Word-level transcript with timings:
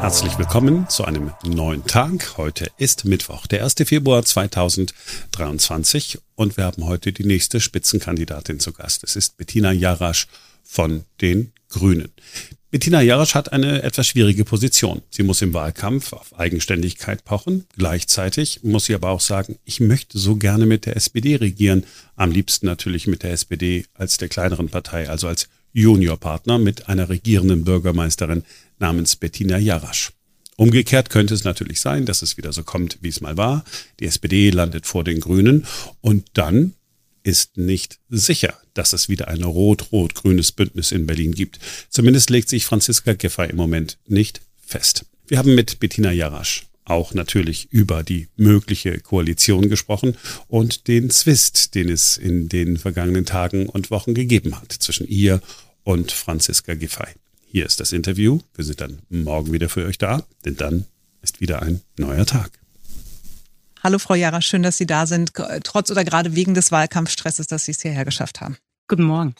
Herzlich 0.00 0.38
willkommen 0.38 0.88
zu 0.88 1.04
einem 1.04 1.32
neuen 1.44 1.84
Tag. 1.84 2.38
Heute 2.38 2.70
ist 2.78 3.04
Mittwoch, 3.04 3.46
der 3.46 3.62
1. 3.62 3.74
Februar 3.84 4.24
2023 4.24 6.18
und 6.36 6.56
wir 6.56 6.64
haben 6.64 6.86
heute 6.86 7.12
die 7.12 7.26
nächste 7.26 7.60
Spitzenkandidatin 7.60 8.60
zu 8.60 8.72
Gast. 8.72 9.04
Es 9.04 9.14
ist 9.14 9.36
Bettina 9.36 9.72
Jarasch 9.72 10.26
von 10.64 11.04
den 11.20 11.52
Grünen. 11.68 12.08
Bettina 12.70 13.02
Jarasch 13.02 13.34
hat 13.34 13.52
eine 13.52 13.82
etwas 13.82 14.06
schwierige 14.06 14.46
Position. 14.46 15.02
Sie 15.10 15.22
muss 15.22 15.42
im 15.42 15.52
Wahlkampf 15.52 16.14
auf 16.14 16.38
Eigenständigkeit 16.38 17.24
pochen. 17.24 17.66
Gleichzeitig 17.76 18.60
muss 18.62 18.86
sie 18.86 18.94
aber 18.94 19.10
auch 19.10 19.20
sagen, 19.20 19.58
ich 19.64 19.80
möchte 19.80 20.18
so 20.18 20.36
gerne 20.36 20.64
mit 20.64 20.86
der 20.86 20.96
SPD 20.96 21.36
regieren. 21.36 21.84
Am 22.16 22.30
liebsten 22.30 22.64
natürlich 22.66 23.06
mit 23.06 23.22
der 23.22 23.32
SPD 23.32 23.84
als 23.92 24.16
der 24.16 24.28
kleineren 24.28 24.70
Partei, 24.70 25.10
also 25.10 25.28
als 25.28 25.48
Juniorpartner 25.72 26.58
mit 26.58 26.88
einer 26.88 27.08
regierenden 27.08 27.64
Bürgermeisterin 27.64 28.44
namens 28.78 29.16
Bettina 29.16 29.58
Jarasch. 29.58 30.12
Umgekehrt 30.56 31.10
könnte 31.10 31.34
es 31.34 31.44
natürlich 31.44 31.80
sein, 31.80 32.04
dass 32.04 32.22
es 32.22 32.36
wieder 32.36 32.52
so 32.52 32.62
kommt, 32.62 32.98
wie 33.00 33.08
es 33.08 33.20
mal 33.20 33.36
war. 33.36 33.64
Die 33.98 34.06
SPD 34.06 34.50
landet 34.50 34.86
vor 34.86 35.04
den 35.04 35.20
Grünen 35.20 35.66
und 36.00 36.26
dann 36.34 36.74
ist 37.22 37.56
nicht 37.56 37.98
sicher, 38.08 38.54
dass 38.74 38.92
es 38.92 39.08
wieder 39.08 39.28
ein 39.28 39.42
rot-rot-grünes 39.42 40.52
Bündnis 40.52 40.92
in 40.92 41.06
Berlin 41.06 41.32
gibt. 41.32 41.58
Zumindest 41.88 42.30
legt 42.30 42.48
sich 42.48 42.66
Franziska 42.66 43.14
Giffey 43.14 43.50
im 43.50 43.56
Moment 43.56 43.98
nicht 44.06 44.40
fest. 44.58 45.06
Wir 45.28 45.38
haben 45.38 45.54
mit 45.54 45.80
Bettina 45.80 46.12
Jarasch 46.12 46.69
auch 46.84 47.14
natürlich 47.14 47.70
über 47.70 48.02
die 48.02 48.28
mögliche 48.36 48.98
Koalition 49.00 49.68
gesprochen 49.68 50.16
und 50.48 50.88
den 50.88 51.10
Zwist, 51.10 51.74
den 51.74 51.88
es 51.88 52.16
in 52.16 52.48
den 52.48 52.76
vergangenen 52.76 53.26
Tagen 53.26 53.68
und 53.68 53.90
Wochen 53.90 54.14
gegeben 54.14 54.60
hat 54.60 54.72
zwischen 54.72 55.06
ihr 55.06 55.40
und 55.84 56.12
Franziska 56.12 56.74
Giffey. 56.74 57.08
Hier 57.46 57.66
ist 57.66 57.80
das 57.80 57.92
Interview. 57.92 58.40
Wir 58.54 58.64
sind 58.64 58.80
dann 58.80 59.00
morgen 59.08 59.52
wieder 59.52 59.68
für 59.68 59.86
euch 59.86 59.98
da, 59.98 60.24
denn 60.44 60.56
dann 60.56 60.86
ist 61.22 61.40
wieder 61.40 61.62
ein 61.62 61.80
neuer 61.96 62.26
Tag. 62.26 62.50
Hallo 63.82 63.98
Frau 63.98 64.14
Jara, 64.14 64.42
schön, 64.42 64.62
dass 64.62 64.76
Sie 64.76 64.86
da 64.86 65.06
sind, 65.06 65.32
trotz 65.64 65.90
oder 65.90 66.04
gerade 66.04 66.34
wegen 66.34 66.54
des 66.54 66.70
Wahlkampfstresses, 66.70 67.46
dass 67.46 67.64
Sie 67.64 67.72
es 67.72 67.80
hierher 67.80 68.04
geschafft 68.04 68.40
haben. 68.40 68.56
Guten 68.88 69.04
Morgen. 69.04 69.34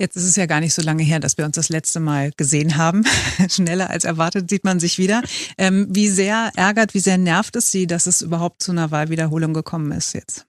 Jetzt 0.00 0.16
ist 0.16 0.24
es 0.24 0.36
ja 0.36 0.46
gar 0.46 0.60
nicht 0.60 0.74
so 0.74 0.82
lange 0.82 1.02
her, 1.02 1.18
dass 1.18 1.38
wir 1.38 1.44
uns 1.44 1.56
das 1.56 1.70
letzte 1.70 1.98
Mal 1.98 2.30
gesehen 2.36 2.76
haben. 2.76 3.04
Schneller 3.50 3.90
als 3.90 4.04
erwartet 4.04 4.48
sieht 4.48 4.62
man 4.62 4.78
sich 4.78 4.96
wieder. 4.98 5.22
Ähm, 5.58 5.88
wie 5.90 6.08
sehr 6.08 6.52
ärgert, 6.54 6.94
wie 6.94 7.00
sehr 7.00 7.18
nervt 7.18 7.56
es 7.56 7.72
Sie, 7.72 7.88
dass 7.88 8.06
es 8.06 8.22
überhaupt 8.22 8.62
zu 8.62 8.70
einer 8.70 8.92
Wahlwiederholung 8.92 9.54
gekommen 9.54 9.90
ist 9.90 10.12
jetzt? 10.12 10.46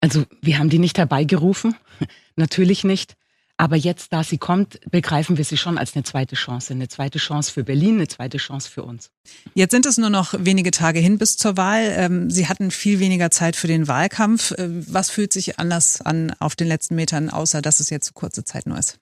Also 0.00 0.24
wir 0.40 0.58
haben 0.58 0.70
die 0.70 0.78
nicht 0.78 0.96
herbeigerufen, 0.96 1.74
natürlich 2.36 2.82
nicht. 2.84 3.16
Aber 3.60 3.76
jetzt, 3.76 4.14
da 4.14 4.24
sie 4.24 4.38
kommt, 4.38 4.80
begreifen 4.90 5.36
wir 5.36 5.44
sie 5.44 5.58
schon 5.58 5.76
als 5.76 5.94
eine 5.94 6.02
zweite 6.02 6.34
Chance. 6.34 6.72
Eine 6.72 6.88
zweite 6.88 7.18
Chance 7.18 7.52
für 7.52 7.62
Berlin, 7.62 7.96
eine 7.96 8.08
zweite 8.08 8.38
Chance 8.38 8.70
für 8.70 8.82
uns. 8.82 9.10
Jetzt 9.52 9.72
sind 9.72 9.84
es 9.84 9.98
nur 9.98 10.08
noch 10.08 10.32
wenige 10.38 10.70
Tage 10.70 10.98
hin 10.98 11.18
bis 11.18 11.36
zur 11.36 11.58
Wahl. 11.58 11.92
Ähm, 11.94 12.30
sie 12.30 12.48
hatten 12.48 12.70
viel 12.70 13.00
weniger 13.00 13.30
Zeit 13.30 13.56
für 13.56 13.66
den 13.66 13.86
Wahlkampf. 13.86 14.52
Äh, 14.52 14.66
was 14.90 15.10
fühlt 15.10 15.34
sich 15.34 15.58
anders 15.58 16.00
an 16.00 16.34
auf 16.38 16.56
den 16.56 16.68
letzten 16.68 16.94
Metern, 16.94 17.28
außer 17.28 17.60
dass 17.60 17.80
es 17.80 17.90
jetzt 17.90 18.14
kurze 18.14 18.44
Zeit 18.44 18.64
nur 18.64 18.78
ist? 18.78 18.98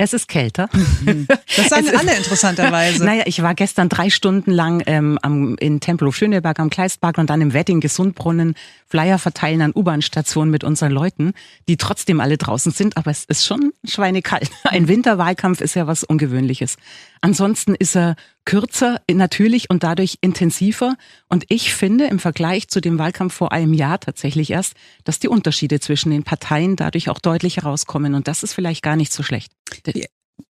Es 0.00 0.12
ist 0.12 0.28
kälter. 0.28 0.68
Mhm. 0.72 1.26
Das 1.56 1.68
sagen 1.68 1.88
alle 1.98 2.16
interessanterweise. 2.16 3.04
Naja, 3.04 3.24
ich 3.26 3.42
war 3.42 3.56
gestern 3.56 3.88
drei 3.88 4.10
Stunden 4.10 4.52
lang 4.52 4.80
ähm, 4.86 5.18
am, 5.22 5.56
in 5.58 5.80
Tempelhof 5.80 6.14
Schöneberg 6.14 6.60
am 6.60 6.70
Kleistpark 6.70 7.18
und 7.18 7.28
dann 7.30 7.40
im 7.40 7.52
Wedding 7.52 7.80
Gesundbrunnen 7.80 8.54
Flyer 8.86 9.18
verteilen 9.18 9.60
an 9.60 9.72
U-Bahn-Stationen 9.74 10.50
mit 10.50 10.62
unseren 10.62 10.92
Leuten, 10.92 11.32
die 11.68 11.76
trotzdem 11.76 12.20
alle 12.20 12.38
draußen 12.38 12.70
sind, 12.72 12.96
aber 12.96 13.10
es 13.10 13.24
ist 13.24 13.44
schon 13.44 13.72
schweinekalt. 13.84 14.50
Ein 14.62 14.86
Winterwahlkampf 14.86 15.60
ist 15.60 15.74
ja 15.74 15.88
was 15.88 16.04
Ungewöhnliches. 16.04 16.76
Ansonsten 17.20 17.74
ist 17.74 17.96
er 17.96 18.16
kürzer 18.44 19.00
natürlich 19.10 19.70
und 19.70 19.82
dadurch 19.82 20.18
intensiver. 20.20 20.96
Und 21.28 21.44
ich 21.48 21.74
finde 21.74 22.06
im 22.06 22.18
Vergleich 22.18 22.68
zu 22.68 22.80
dem 22.80 22.98
Wahlkampf 22.98 23.34
vor 23.34 23.52
einem 23.52 23.72
Jahr 23.72 24.00
tatsächlich 24.00 24.50
erst, 24.50 24.74
dass 25.04 25.18
die 25.18 25.28
Unterschiede 25.28 25.80
zwischen 25.80 26.10
den 26.10 26.22
Parteien 26.22 26.76
dadurch 26.76 27.08
auch 27.08 27.18
deutlich 27.18 27.58
herauskommen. 27.58 28.14
Und 28.14 28.28
das 28.28 28.42
ist 28.42 28.54
vielleicht 28.54 28.82
gar 28.82 28.96
nicht 28.96 29.12
so 29.12 29.22
schlecht. 29.22 29.52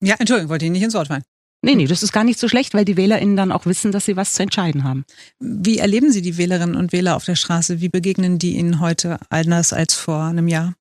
Ja, 0.02 0.16
Entschuldigung, 0.20 0.50
wollte 0.50 0.66
ich 0.66 0.72
nicht 0.72 0.84
ins 0.84 0.94
Wort 0.94 1.08
fallen. 1.08 1.24
Nee, 1.64 1.76
nee, 1.76 1.88
das 1.88 2.04
ist 2.04 2.12
gar 2.12 2.24
nicht 2.24 2.40
so 2.40 2.48
schlecht, 2.48 2.74
weil 2.74 2.86
die 2.86 2.98
WählerInnen 2.98 3.36
dann 3.36 3.52
auch 3.52 3.66
wissen, 3.66 3.92
dass 3.92 4.06
sie 4.06 4.16
was 4.16 4.34
zu 4.34 4.44
entscheiden 4.44 4.84
haben. 4.84 5.06
Wie 5.40 5.80
erleben 5.80 6.12
Sie 6.12 6.22
die 6.22 6.38
Wählerinnen 6.38 6.76
und 6.76 6.92
Wähler 6.92 7.16
auf 7.16 7.26
der 7.26 7.36
Straße? 7.36 7.82
Wie 7.82 7.90
begegnen 7.90 8.38
die 8.38 8.58
Ihnen 8.58 8.80
heute 8.80 9.20
anders 9.30 9.74
als 9.74 9.96
vor 9.96 10.24
einem 10.24 10.48
Jahr? 10.48 10.76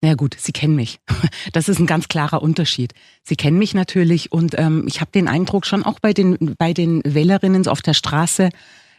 Na 0.00 0.14
gut, 0.14 0.36
Sie 0.38 0.52
kennen 0.52 0.76
mich. 0.76 1.00
Das 1.52 1.68
ist 1.68 1.78
ein 1.78 1.86
ganz 1.86 2.08
klarer 2.08 2.42
Unterschied. 2.42 2.92
Sie 3.22 3.36
kennen 3.36 3.58
mich 3.58 3.74
natürlich 3.74 4.32
und 4.32 4.58
ähm, 4.58 4.84
ich 4.86 5.00
habe 5.00 5.10
den 5.10 5.28
Eindruck 5.28 5.66
schon 5.66 5.82
auch 5.82 5.98
bei 5.98 6.12
den 6.12 6.54
bei 6.58 6.72
den 6.72 7.02
Wählerinnen 7.04 7.66
auf 7.66 7.80
der 7.80 7.94
Straße, 7.94 8.50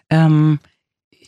ähm, 0.09 0.59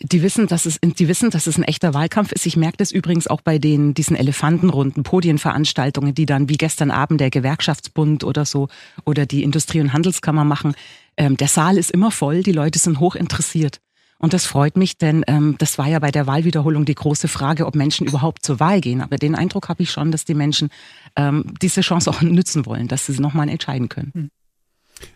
die 0.02 0.24
wissen, 0.24 0.48
dass 0.48 0.66
es, 0.66 0.80
die 0.82 1.08
wissen, 1.08 1.30
dass 1.30 1.48
es 1.48 1.58
ein 1.58 1.64
echter 1.64 1.94
Wahlkampf 1.94 2.32
ist. 2.32 2.46
Ich 2.46 2.58
merke 2.58 2.78
das 2.78 2.92
übrigens 2.92 3.28
auch 3.28 3.42
bei 3.42 3.60
den, 3.60 3.94
diesen 3.94 4.16
Elefantenrunden, 4.16 5.04
Podienveranstaltungen, 5.04 6.16
die 6.16 6.26
dann 6.26 6.50
wie 6.50 6.58
gestern 6.58 6.92
Abend 6.92 7.22
der 7.22 7.30
Gewerkschaftsbund 7.30 8.24
oder 8.24 8.46
so 8.46 8.68
oder 9.06 9.26
die 9.26 9.44
Industrie- 9.44 9.82
und 9.82 9.94
Handelskammer 9.94 10.44
machen. 10.44 10.74
Ähm, 11.18 11.38
der 11.38 11.48
Saal 11.48 11.78
ist 11.78 11.92
immer 11.92 12.12
voll, 12.12 12.42
die 12.44 12.52
Leute 12.52 12.80
sind 12.80 13.00
hoch 13.00 13.16
interessiert. 13.16 13.80
Und 14.22 14.34
das 14.34 14.46
freut 14.46 14.78
mich, 14.78 14.98
denn 14.98 15.24
ähm, 15.28 15.56
das 15.58 15.78
war 15.78 15.88
ja 15.88 16.00
bei 16.00 16.12
der 16.12 16.28
Wahlwiederholung 16.28 16.86
die 16.86 16.96
große 16.96 17.28
Frage, 17.28 17.66
ob 17.66 17.76
Menschen 17.76 18.06
überhaupt 18.08 18.46
zur 18.46 18.60
Wahl 18.60 18.80
gehen. 18.80 19.02
Aber 19.02 19.18
den 19.18 19.36
Eindruck 19.36 19.68
habe 19.68 19.84
ich 19.84 19.92
schon, 19.92 20.12
dass 20.12 20.26
die 20.26 20.36
Menschen 20.36 20.70
ähm, 21.16 21.54
diese 21.62 21.82
Chance 21.82 22.10
auch 22.10 22.22
nützen 22.22 22.66
wollen, 22.66 22.88
dass 22.88 23.08
sie 23.08 23.20
nochmal 23.20 23.50
entscheiden 23.50 23.90
können. 23.90 24.12
Hm. 24.14 24.30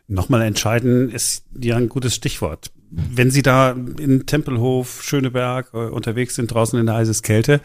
Nochmal 0.07 0.41
entscheiden 0.41 1.11
ist 1.11 1.45
ja 1.59 1.77
ein 1.77 1.89
gutes 1.89 2.15
Stichwort 2.15 2.71
wenn 2.95 3.31
Sie 3.31 3.41
da 3.41 3.71
in 3.71 4.25
Tempelhof, 4.25 5.03
Schöneberg 5.03 5.71
äh, 5.73 5.77
unterwegs 5.77 6.35
sind, 6.35 6.51
draußen 6.51 6.79
in 6.79 6.85
der 6.85 6.95
Eiseskälte, 6.95 7.61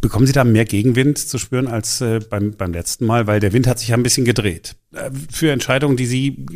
bekommen 0.00 0.26
Sie 0.26 0.32
da 0.32 0.44
mehr 0.44 0.64
Gegenwind 0.64 1.18
zu 1.18 1.38
spüren 1.38 1.68
als 1.68 2.00
äh, 2.00 2.20
beim, 2.20 2.52
beim 2.52 2.72
letzten 2.72 3.06
Mal? 3.06 3.26
Weil 3.26 3.40
der 3.40 3.52
Wind 3.52 3.66
hat 3.66 3.78
sich 3.78 3.88
ja 3.88 3.96
ein 3.96 4.02
bisschen 4.02 4.24
gedreht. 4.24 4.76
Äh, 4.92 5.10
für 5.30 5.52
Entscheidungen, 5.52 5.96
die 5.96 6.06
Sie, 6.06 6.46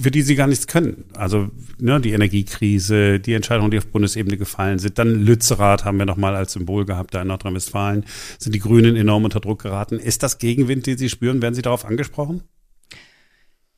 für 0.00 0.10
die 0.10 0.22
Sie 0.22 0.34
gar 0.34 0.46
nichts 0.46 0.66
können. 0.66 1.04
Also 1.14 1.50
ne, 1.78 2.00
die 2.00 2.12
Energiekrise, 2.12 3.20
die 3.20 3.34
Entscheidungen, 3.34 3.70
die 3.70 3.78
auf 3.78 3.86
Bundesebene 3.86 4.36
gefallen 4.36 4.78
sind. 4.78 4.98
Dann 4.98 5.24
Lützerath 5.24 5.84
haben 5.84 5.98
wir 5.98 6.06
nochmal 6.06 6.36
als 6.36 6.52
Symbol 6.52 6.84
gehabt, 6.84 7.14
da 7.14 7.22
in 7.22 7.28
Nordrhein-Westfalen. 7.28 8.04
Sind 8.38 8.54
die 8.54 8.60
Grünen 8.60 8.96
enorm 8.96 9.24
unter 9.24 9.40
Druck 9.40 9.62
geraten. 9.62 9.98
Ist 9.98 10.22
das 10.22 10.38
Gegenwind, 10.38 10.86
den 10.86 10.98
Sie 10.98 11.08
spüren? 11.08 11.42
Werden 11.42 11.54
Sie 11.54 11.62
darauf 11.62 11.84
angesprochen? 11.84 12.42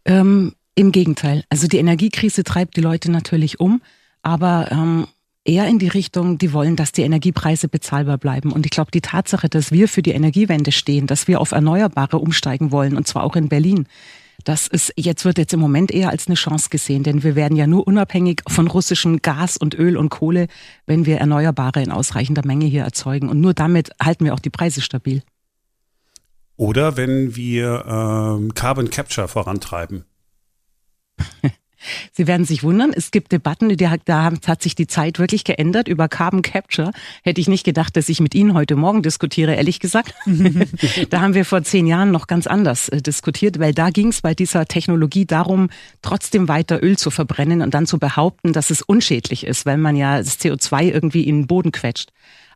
Ähm, 0.04 0.52
im 0.74 0.92
Gegenteil. 0.92 1.44
Also 1.48 1.68
die 1.68 1.78
Energiekrise 1.78 2.44
treibt 2.44 2.76
die 2.76 2.80
Leute 2.80 3.10
natürlich 3.10 3.60
um, 3.60 3.82
aber 4.22 4.68
ähm, 4.70 5.06
eher 5.44 5.66
in 5.66 5.78
die 5.78 5.88
Richtung, 5.88 6.38
die 6.38 6.52
wollen, 6.52 6.76
dass 6.76 6.92
die 6.92 7.02
Energiepreise 7.02 7.68
bezahlbar 7.68 8.18
bleiben. 8.18 8.52
Und 8.52 8.66
ich 8.66 8.70
glaube, 8.70 8.90
die 8.90 9.00
Tatsache, 9.00 9.48
dass 9.48 9.72
wir 9.72 9.88
für 9.88 10.02
die 10.02 10.12
Energiewende 10.12 10.72
stehen, 10.72 11.06
dass 11.06 11.28
wir 11.28 11.40
auf 11.40 11.52
Erneuerbare 11.52 12.18
umsteigen 12.18 12.72
wollen, 12.72 12.96
und 12.96 13.06
zwar 13.06 13.24
auch 13.24 13.36
in 13.36 13.48
Berlin, 13.48 13.86
das 14.44 14.66
ist 14.66 14.92
jetzt 14.96 15.24
wird 15.24 15.38
jetzt 15.38 15.52
im 15.52 15.60
Moment 15.60 15.90
eher 15.90 16.10
als 16.10 16.26
eine 16.26 16.34
Chance 16.34 16.68
gesehen, 16.70 17.02
denn 17.02 17.22
wir 17.22 17.34
werden 17.34 17.56
ja 17.56 17.66
nur 17.66 17.86
unabhängig 17.86 18.42
von 18.48 18.66
russischem 18.66 19.22
Gas 19.22 19.56
und 19.56 19.74
Öl 19.74 19.96
und 19.96 20.08
Kohle, 20.08 20.48
wenn 20.86 21.06
wir 21.06 21.18
Erneuerbare 21.18 21.82
in 21.82 21.90
ausreichender 21.90 22.44
Menge 22.44 22.66
hier 22.66 22.84
erzeugen. 22.84 23.28
Und 23.28 23.40
nur 23.40 23.54
damit 23.54 23.90
halten 24.02 24.24
wir 24.24 24.34
auch 24.34 24.40
die 24.40 24.50
Preise 24.50 24.80
stabil. 24.80 25.22
Oder 26.56 26.96
wenn 26.96 27.36
wir 27.36 27.84
ähm, 27.86 28.54
Carbon 28.54 28.90
Capture 28.90 29.28
vorantreiben. 29.28 30.04
Sie 32.12 32.26
werden 32.26 32.44
sich 32.44 32.62
wundern, 32.62 32.92
es 32.94 33.10
gibt 33.10 33.32
Debatten, 33.32 33.68
die, 33.68 33.76
da 34.04 34.32
hat 34.46 34.62
sich 34.62 34.74
die 34.74 34.86
Zeit 34.86 35.18
wirklich 35.18 35.44
geändert. 35.44 35.88
Über 35.88 36.08
Carbon 36.08 36.42
Capture 36.42 36.92
hätte 37.22 37.40
ich 37.40 37.48
nicht 37.48 37.64
gedacht, 37.64 37.96
dass 37.96 38.08
ich 38.08 38.20
mit 38.20 38.34
Ihnen 38.34 38.54
heute 38.54 38.76
Morgen 38.76 39.02
diskutiere, 39.02 39.54
ehrlich 39.54 39.80
gesagt. 39.80 40.14
da 41.10 41.20
haben 41.20 41.34
wir 41.34 41.44
vor 41.44 41.62
zehn 41.62 41.86
Jahren 41.86 42.10
noch 42.10 42.26
ganz 42.26 42.46
anders 42.46 42.88
äh, 42.88 43.00
diskutiert, 43.00 43.58
weil 43.58 43.74
da 43.74 43.90
ging 43.90 44.08
es 44.08 44.20
bei 44.20 44.34
dieser 44.34 44.66
Technologie 44.66 45.26
darum, 45.26 45.70
trotzdem 46.02 46.48
weiter 46.48 46.82
Öl 46.82 46.98
zu 46.98 47.10
verbrennen 47.10 47.62
und 47.62 47.74
dann 47.74 47.86
zu 47.86 47.98
behaupten, 47.98 48.52
dass 48.52 48.70
es 48.70 48.82
unschädlich 48.82 49.46
ist, 49.46 49.66
weil 49.66 49.78
man 49.78 49.96
ja 49.96 50.18
das 50.18 50.38
CO2 50.38 50.90
irgendwie 50.90 51.24
in 51.24 51.42
den 51.42 51.46
Boden 51.46 51.72
quetscht. 51.72 52.10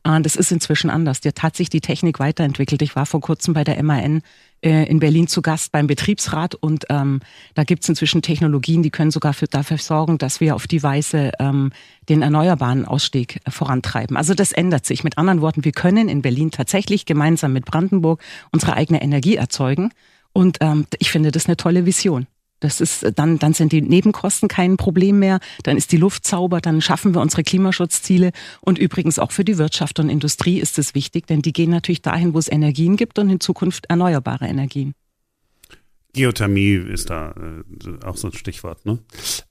Ah, 0.07 0.21
das 0.21 0.37
ist 0.37 0.53
inzwischen 0.53 0.91
anders. 0.91 1.23
Der 1.23 1.33
hat 1.41 1.57
sich 1.57 1.71
die 1.71 1.81
Technik 1.81 2.19
weiterentwickelt. 2.19 2.83
Ich 2.83 2.95
war 2.95 3.07
vor 3.07 3.23
kurzem 3.23 3.55
bei 3.55 3.65
der 3.65 3.83
MAN 3.83 4.21
äh, 4.65 4.85
in 4.85 4.99
Berlin 4.99 5.27
zu 5.27 5.43
Gast 5.43 5.73
beim 5.73 5.87
Betriebsrat 5.87 6.55
und 6.55 6.87
ähm, 6.89 7.21
da 7.55 7.65
gibt 7.65 7.83
es 7.83 7.89
inzwischen 7.89 8.23
Technologien, 8.23 8.83
die 8.83 8.91
können 8.91 9.11
sogar 9.11 9.35
für, 9.35 9.47
dafür 9.47 9.79
sorgen, 9.79 10.19
dass 10.19 10.41
wir 10.41 10.55
auf 10.55 10.67
die 10.67 10.83
Weise 10.83 11.33
ähm, 11.39 11.71
den 12.09 12.23
erneuerbaren 12.23 12.87
Ausstieg 12.87 13.41
vorantreiben. 13.49 14.17
Also 14.17 14.35
das 14.35 14.53
ändert 14.53 14.87
sich. 14.87 15.05
Mit 15.05 15.19
anderen 15.19 15.41
Worten, 15.43 15.65
wir 15.65 15.73
können 15.73 16.09
in 16.09 16.23
Berlin 16.23 16.51
tatsächlich 16.51 17.07
gemeinsam 17.07 17.53
mit 17.53 17.67
Brandenburg 17.67 18.23
unsere 18.53 18.75
eigene 18.75 19.03
Energie 19.03 19.37
erzeugen. 19.37 19.91
Und 20.33 20.59
ähm, 20.61 20.87
ich 20.99 21.11
finde 21.11 21.31
das 21.31 21.47
eine 21.47 21.57
tolle 21.57 21.87
Vision. 21.87 22.27
Das 22.65 22.81
ist, 22.81 23.05
dann, 23.17 23.39
dann 23.39 23.53
sind 23.53 23.73
die 23.73 23.83
Nebenkosten 23.83 24.49
kein 24.49 24.79
Problem 24.79 25.19
mehr, 25.19 25.39
dann 25.65 25.77
ist 25.77 25.93
die 25.93 25.99
Luft 25.99 26.27
sauber, 26.27 26.63
dann 26.63 26.81
schaffen 26.81 27.15
wir 27.15 27.21
unsere 27.21 27.43
Klimaschutzziele. 27.43 28.33
Und 28.63 28.79
übrigens 28.79 29.19
auch 29.19 29.33
für 29.33 29.45
die 29.45 29.59
Wirtschaft 29.59 30.01
und 30.01 30.09
Industrie 30.09 30.59
ist 30.61 30.79
es 30.79 30.95
wichtig, 30.95 31.27
denn 31.27 31.43
die 31.43 31.53
gehen 31.53 31.71
natürlich 31.71 32.01
dahin, 32.01 32.33
wo 32.33 32.39
es 32.39 32.51
Energien 32.51 32.97
gibt 32.97 33.19
und 33.19 33.29
in 33.29 33.39
Zukunft 33.39 33.85
erneuerbare 33.91 34.47
Energien. 34.47 34.95
Geothermie 36.15 36.77
ist 36.77 37.11
da 37.11 37.33
äh, 37.33 38.07
auch 38.07 38.17
so 38.17 38.29
ein 38.29 38.33
Stichwort. 38.33 38.87
Ne? 38.87 38.99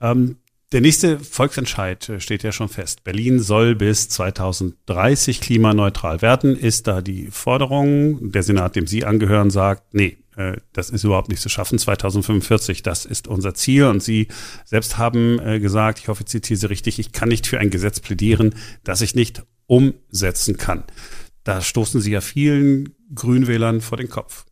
Ähm, 0.01 0.37
der 0.73 0.81
nächste 0.81 1.19
Volksentscheid 1.19 2.09
äh, 2.09 2.19
steht 2.19 2.43
ja 2.43 2.51
schon 2.51 2.67
fest. 2.67 3.03
Berlin 3.03 3.39
soll 3.39 3.75
bis 3.75 4.09
2030 4.09 5.39
klimaneutral 5.39 6.21
werden. 6.21 6.57
Ist 6.57 6.87
da 6.87 7.01
die 7.01 7.27
Forderung? 7.27 8.31
Der 8.31 8.43
Senat, 8.43 8.75
dem 8.75 8.87
Sie 8.87 9.05
angehören, 9.05 9.51
sagt, 9.51 9.93
nee, 9.93 10.17
äh, 10.35 10.57
das 10.73 10.89
ist 10.89 11.03
überhaupt 11.03 11.29
nicht 11.29 11.41
zu 11.41 11.49
schaffen. 11.49 11.77
2045, 11.77 12.81
das 12.81 13.05
ist 13.05 13.27
unser 13.27 13.53
Ziel. 13.53 13.85
Und 13.85 14.01
Sie 14.01 14.27
selbst 14.65 14.97
haben 14.97 15.39
äh, 15.39 15.59
gesagt, 15.59 15.99
ich 15.99 16.07
hoffe, 16.07 16.23
ich 16.23 16.29
zitiere 16.29 16.57
Sie 16.57 16.69
richtig, 16.69 16.99
ich 16.99 17.11
kann 17.11 17.29
nicht 17.29 17.45
für 17.45 17.59
ein 17.59 17.69
Gesetz 17.69 17.99
plädieren, 17.99 18.55
das 18.83 19.01
ich 19.01 19.13
nicht 19.15 19.43
umsetzen 19.67 20.57
kann. 20.57 20.83
Da 21.43 21.61
stoßen 21.61 22.01
Sie 22.01 22.11
ja 22.11 22.21
vielen 22.21 22.95
Grünwählern 23.13 23.81
vor 23.81 23.97
den 23.97 24.09
Kopf. 24.09 24.45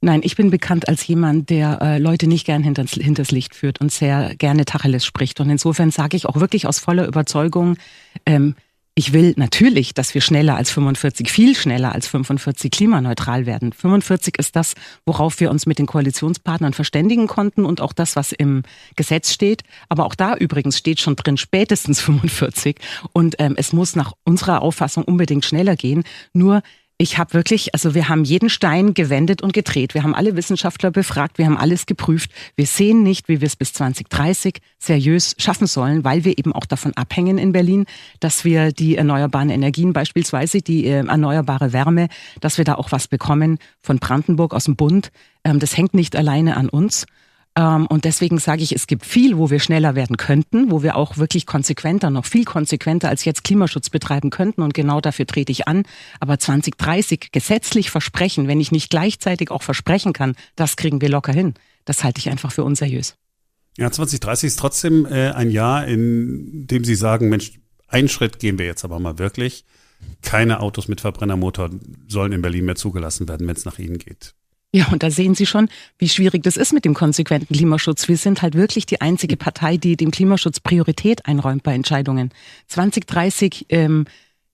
Nein, 0.00 0.20
ich 0.22 0.36
bin 0.36 0.50
bekannt 0.50 0.88
als 0.88 1.06
jemand, 1.06 1.50
der 1.50 1.82
äh, 1.82 1.98
Leute 1.98 2.28
nicht 2.28 2.46
gern 2.46 2.62
hinters, 2.62 2.92
hinters 2.92 3.32
Licht 3.32 3.54
führt 3.54 3.80
und 3.80 3.90
sehr 3.90 4.34
gerne 4.36 4.64
Tacheles 4.64 5.04
spricht. 5.04 5.40
Und 5.40 5.50
insofern 5.50 5.90
sage 5.90 6.16
ich 6.16 6.26
auch 6.26 6.36
wirklich 6.36 6.66
aus 6.66 6.78
voller 6.78 7.06
Überzeugung, 7.06 7.76
ähm, 8.24 8.54
ich 8.98 9.12
will 9.12 9.32
natürlich, 9.36 9.94
dass 9.94 10.12
wir 10.14 10.20
schneller 10.20 10.56
als 10.56 10.72
45, 10.72 11.30
viel 11.30 11.54
schneller 11.54 11.92
als 11.92 12.08
45 12.08 12.72
klimaneutral 12.72 13.46
werden. 13.46 13.72
45 13.72 14.36
ist 14.38 14.56
das, 14.56 14.74
worauf 15.06 15.38
wir 15.38 15.52
uns 15.52 15.66
mit 15.66 15.78
den 15.78 15.86
Koalitionspartnern 15.86 16.72
verständigen 16.72 17.28
konnten 17.28 17.64
und 17.64 17.80
auch 17.80 17.92
das, 17.92 18.16
was 18.16 18.32
im 18.32 18.64
Gesetz 18.96 19.32
steht. 19.32 19.62
Aber 19.88 20.04
auch 20.04 20.16
da 20.16 20.34
übrigens 20.34 20.78
steht 20.78 21.00
schon 21.00 21.14
drin 21.14 21.36
spätestens 21.36 22.00
45. 22.00 22.78
Und 23.12 23.36
ähm, 23.38 23.54
es 23.56 23.72
muss 23.72 23.94
nach 23.94 24.14
unserer 24.24 24.62
Auffassung 24.62 25.04
unbedingt 25.04 25.44
schneller 25.44 25.76
gehen. 25.76 26.02
Nur 26.32 26.62
ich 27.00 27.16
habe 27.16 27.32
wirklich, 27.32 27.74
also 27.74 27.94
wir 27.94 28.08
haben 28.08 28.24
jeden 28.24 28.50
Stein 28.50 28.92
gewendet 28.92 29.40
und 29.40 29.52
gedreht. 29.52 29.94
Wir 29.94 30.02
haben 30.02 30.16
alle 30.16 30.34
Wissenschaftler 30.34 30.90
befragt, 30.90 31.38
wir 31.38 31.46
haben 31.46 31.56
alles 31.56 31.86
geprüft. 31.86 32.32
Wir 32.56 32.66
sehen 32.66 33.04
nicht, 33.04 33.28
wie 33.28 33.40
wir 33.40 33.46
es 33.46 33.54
bis 33.54 33.72
2030 33.72 34.58
seriös 34.78 35.36
schaffen 35.38 35.68
sollen, 35.68 36.02
weil 36.02 36.24
wir 36.24 36.36
eben 36.36 36.52
auch 36.52 36.66
davon 36.66 36.92
abhängen 36.96 37.38
in 37.38 37.52
Berlin, 37.52 37.86
dass 38.18 38.44
wir 38.44 38.72
die 38.72 38.96
erneuerbaren 38.96 39.48
Energien, 39.48 39.92
beispielsweise 39.92 40.60
die 40.60 40.86
äh, 40.86 41.06
erneuerbare 41.06 41.72
Wärme, 41.72 42.08
dass 42.40 42.58
wir 42.58 42.64
da 42.64 42.74
auch 42.74 42.90
was 42.90 43.06
bekommen 43.06 43.58
von 43.80 44.00
Brandenburg 44.00 44.52
aus 44.52 44.64
dem 44.64 44.74
Bund. 44.74 45.12
Ähm, 45.44 45.60
das 45.60 45.76
hängt 45.76 45.94
nicht 45.94 46.16
alleine 46.16 46.56
an 46.56 46.68
uns. 46.68 47.06
Ähm, 47.58 47.86
und 47.88 48.04
deswegen 48.04 48.38
sage 48.38 48.62
ich, 48.62 48.72
es 48.72 48.86
gibt 48.86 49.04
viel, 49.04 49.36
wo 49.36 49.50
wir 49.50 49.58
schneller 49.58 49.96
werden 49.96 50.16
könnten, 50.16 50.70
wo 50.70 50.84
wir 50.84 50.94
auch 50.94 51.18
wirklich 51.18 51.44
konsequenter, 51.44 52.08
noch 52.08 52.24
viel 52.24 52.44
konsequenter 52.44 53.08
als 53.08 53.24
jetzt 53.24 53.42
Klimaschutz 53.42 53.90
betreiben 53.90 54.30
könnten. 54.30 54.62
Und 54.62 54.74
genau 54.74 55.00
dafür 55.00 55.26
trete 55.26 55.50
ich 55.50 55.66
an. 55.66 55.82
Aber 56.20 56.38
2030 56.38 57.32
gesetzlich 57.32 57.90
versprechen, 57.90 58.46
wenn 58.46 58.60
ich 58.60 58.70
nicht 58.70 58.90
gleichzeitig 58.90 59.50
auch 59.50 59.62
versprechen 59.62 60.12
kann, 60.12 60.36
das 60.54 60.76
kriegen 60.76 61.00
wir 61.00 61.08
locker 61.08 61.32
hin. 61.32 61.54
Das 61.84 62.04
halte 62.04 62.20
ich 62.20 62.30
einfach 62.30 62.52
für 62.52 62.62
unseriös. 62.62 63.16
Ja, 63.76 63.90
2030 63.90 64.46
ist 64.48 64.58
trotzdem 64.58 65.06
äh, 65.06 65.30
ein 65.30 65.50
Jahr, 65.50 65.86
in 65.86 66.66
dem 66.66 66.84
Sie 66.84 66.94
sagen, 66.94 67.28
Mensch, 67.28 67.58
einen 67.88 68.08
Schritt 68.08 68.38
gehen 68.38 68.58
wir 68.58 68.66
jetzt 68.66 68.84
aber 68.84 69.00
mal 69.00 69.18
wirklich. 69.18 69.64
Keine 70.22 70.60
Autos 70.60 70.86
mit 70.86 71.00
Verbrennermotor 71.00 71.70
sollen 72.06 72.32
in 72.32 72.42
Berlin 72.42 72.66
mehr 72.66 72.76
zugelassen 72.76 73.28
werden, 73.28 73.48
wenn 73.48 73.56
es 73.56 73.64
nach 73.64 73.80
Ihnen 73.80 73.98
geht. 73.98 74.34
Ja, 74.70 74.86
und 74.92 75.02
da 75.02 75.10
sehen 75.10 75.34
Sie 75.34 75.46
schon, 75.46 75.68
wie 75.98 76.10
schwierig 76.10 76.42
das 76.42 76.58
ist 76.58 76.74
mit 76.74 76.84
dem 76.84 76.92
konsequenten 76.92 77.54
Klimaschutz. 77.54 78.06
Wir 78.06 78.18
sind 78.18 78.42
halt 78.42 78.54
wirklich 78.54 78.84
die 78.84 79.00
einzige 79.00 79.38
Partei, 79.38 79.78
die 79.78 79.96
dem 79.96 80.10
Klimaschutz 80.10 80.60
Priorität 80.60 81.24
einräumt 81.24 81.62
bei 81.62 81.74
Entscheidungen. 81.74 82.30
2030 82.66 83.66
ähm, 83.70 84.04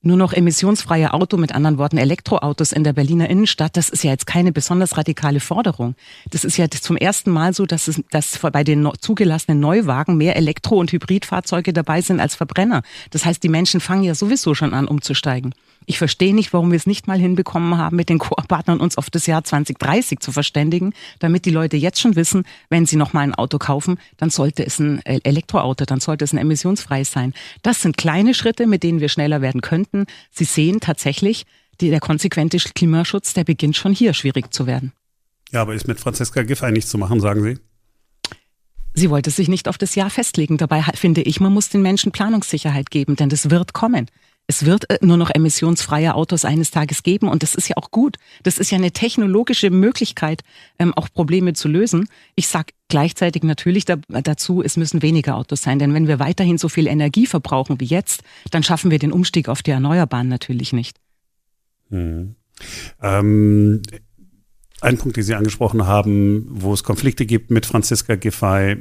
nur 0.06 0.16
noch 0.16 0.32
emissionsfreie 0.32 1.12
Auto, 1.12 1.36
mit 1.36 1.54
anderen 1.54 1.78
Worten 1.78 1.98
Elektroautos 1.98 2.72
in 2.72 2.84
der 2.84 2.92
Berliner 2.92 3.28
Innenstadt, 3.30 3.76
das 3.76 3.88
ist 3.88 4.04
ja 4.04 4.10
jetzt 4.10 4.26
keine 4.26 4.52
besonders 4.52 4.96
radikale 4.96 5.40
Forderung. 5.40 5.94
Das 6.30 6.44
ist 6.44 6.56
ja 6.56 6.68
zum 6.70 6.96
ersten 6.96 7.30
Mal 7.30 7.54
so, 7.54 7.66
dass, 7.66 7.88
es, 7.88 8.02
dass 8.10 8.38
bei 8.38 8.64
den 8.64 8.88
zugelassenen 9.00 9.60
Neuwagen 9.60 10.16
mehr 10.16 10.36
Elektro- 10.36 10.78
und 10.78 10.92
Hybridfahrzeuge 10.92 11.72
dabei 11.72 12.00
sind 12.00 12.20
als 12.20 12.34
Verbrenner. 12.34 12.82
Das 13.10 13.24
heißt, 13.24 13.42
die 13.42 13.48
Menschen 13.48 13.80
fangen 13.80 14.04
ja 14.04 14.14
sowieso 14.14 14.54
schon 14.54 14.74
an, 14.74 14.86
umzusteigen. 14.86 15.54
Ich 15.86 15.98
verstehe 15.98 16.34
nicht, 16.34 16.52
warum 16.52 16.70
wir 16.70 16.76
es 16.76 16.86
nicht 16.86 17.06
mal 17.06 17.18
hinbekommen 17.18 17.76
haben, 17.76 17.96
mit 17.96 18.08
den 18.08 18.18
Koop-Partnern 18.18 18.80
uns 18.80 18.96
auf 18.96 19.10
das 19.10 19.26
Jahr 19.26 19.44
2030 19.44 20.20
zu 20.20 20.32
verständigen, 20.32 20.94
damit 21.18 21.44
die 21.44 21.50
Leute 21.50 21.76
jetzt 21.76 22.00
schon 22.00 22.16
wissen, 22.16 22.44
wenn 22.70 22.86
sie 22.86 22.96
noch 22.96 23.12
mal 23.12 23.20
ein 23.20 23.34
Auto 23.34 23.58
kaufen, 23.58 23.98
dann 24.16 24.30
sollte 24.30 24.64
es 24.64 24.78
ein 24.78 25.04
Elektroauto, 25.04 25.84
dann 25.84 26.00
sollte 26.00 26.24
es 26.24 26.32
ein 26.32 26.38
emissionsfreies 26.38 27.12
sein. 27.12 27.34
Das 27.62 27.82
sind 27.82 27.96
kleine 27.98 28.34
Schritte, 28.34 28.66
mit 28.66 28.82
denen 28.82 29.00
wir 29.00 29.08
schneller 29.08 29.42
werden 29.42 29.60
könnten. 29.60 29.93
Sie 30.30 30.44
sehen 30.44 30.80
tatsächlich, 30.80 31.44
die, 31.80 31.90
der 31.90 32.00
konsequente 32.00 32.58
Klimaschutz, 32.58 33.34
der 33.34 33.44
beginnt 33.44 33.76
schon 33.76 33.92
hier 33.92 34.14
schwierig 34.14 34.52
zu 34.52 34.66
werden. 34.66 34.92
Ja, 35.50 35.62
aber 35.62 35.74
ist 35.74 35.88
mit 35.88 36.00
Franziska 36.00 36.42
Giffey 36.42 36.72
nicht 36.72 36.88
zu 36.88 36.98
machen, 36.98 37.20
sagen 37.20 37.42
Sie? 37.42 37.58
Sie 38.94 39.10
wollte 39.10 39.30
sich 39.30 39.48
nicht 39.48 39.66
auf 39.68 39.76
das 39.76 39.96
Jahr 39.96 40.10
festlegen. 40.10 40.56
Dabei 40.56 40.82
finde 40.94 41.22
ich, 41.22 41.40
man 41.40 41.52
muss 41.52 41.68
den 41.68 41.82
Menschen 41.82 42.12
Planungssicherheit 42.12 42.90
geben, 42.90 43.16
denn 43.16 43.28
das 43.28 43.50
wird 43.50 43.72
kommen. 43.72 44.06
Es 44.46 44.66
wird 44.66 44.90
äh, 44.90 44.98
nur 45.00 45.16
noch 45.16 45.30
emissionsfreie 45.30 46.14
Autos 46.14 46.44
eines 46.44 46.70
Tages 46.70 47.02
geben 47.02 47.28
und 47.28 47.42
das 47.42 47.54
ist 47.54 47.68
ja 47.68 47.76
auch 47.76 47.90
gut. 47.90 48.16
Das 48.42 48.58
ist 48.58 48.70
ja 48.70 48.78
eine 48.78 48.92
technologische 48.92 49.70
Möglichkeit, 49.70 50.42
ähm, 50.78 50.92
auch 50.94 51.08
Probleme 51.12 51.54
zu 51.54 51.68
lösen. 51.68 52.08
Ich 52.34 52.48
sage 52.48 52.72
gleichzeitig 52.88 53.42
natürlich 53.42 53.84
da, 53.84 53.96
dazu, 54.08 54.62
es 54.62 54.76
müssen 54.76 55.02
weniger 55.02 55.36
Autos 55.36 55.62
sein, 55.62 55.78
denn 55.78 55.94
wenn 55.94 56.08
wir 56.08 56.18
weiterhin 56.18 56.58
so 56.58 56.68
viel 56.68 56.86
Energie 56.86 57.26
verbrauchen 57.26 57.80
wie 57.80 57.86
jetzt, 57.86 58.22
dann 58.50 58.62
schaffen 58.62 58.90
wir 58.90 58.98
den 58.98 59.12
Umstieg 59.12 59.48
auf 59.48 59.62
die 59.62 59.70
Erneuerbaren 59.70 60.28
natürlich 60.28 60.72
nicht. 60.72 60.98
Hm. 61.90 62.34
Ähm, 63.02 63.82
ein 64.80 64.98
Punkt, 64.98 65.16
den 65.16 65.24
Sie 65.24 65.34
angesprochen 65.34 65.86
haben, 65.86 66.46
wo 66.50 66.74
es 66.74 66.84
Konflikte 66.84 67.24
gibt 67.24 67.50
mit 67.50 67.64
Franziska 67.64 68.16
Giffey, 68.16 68.76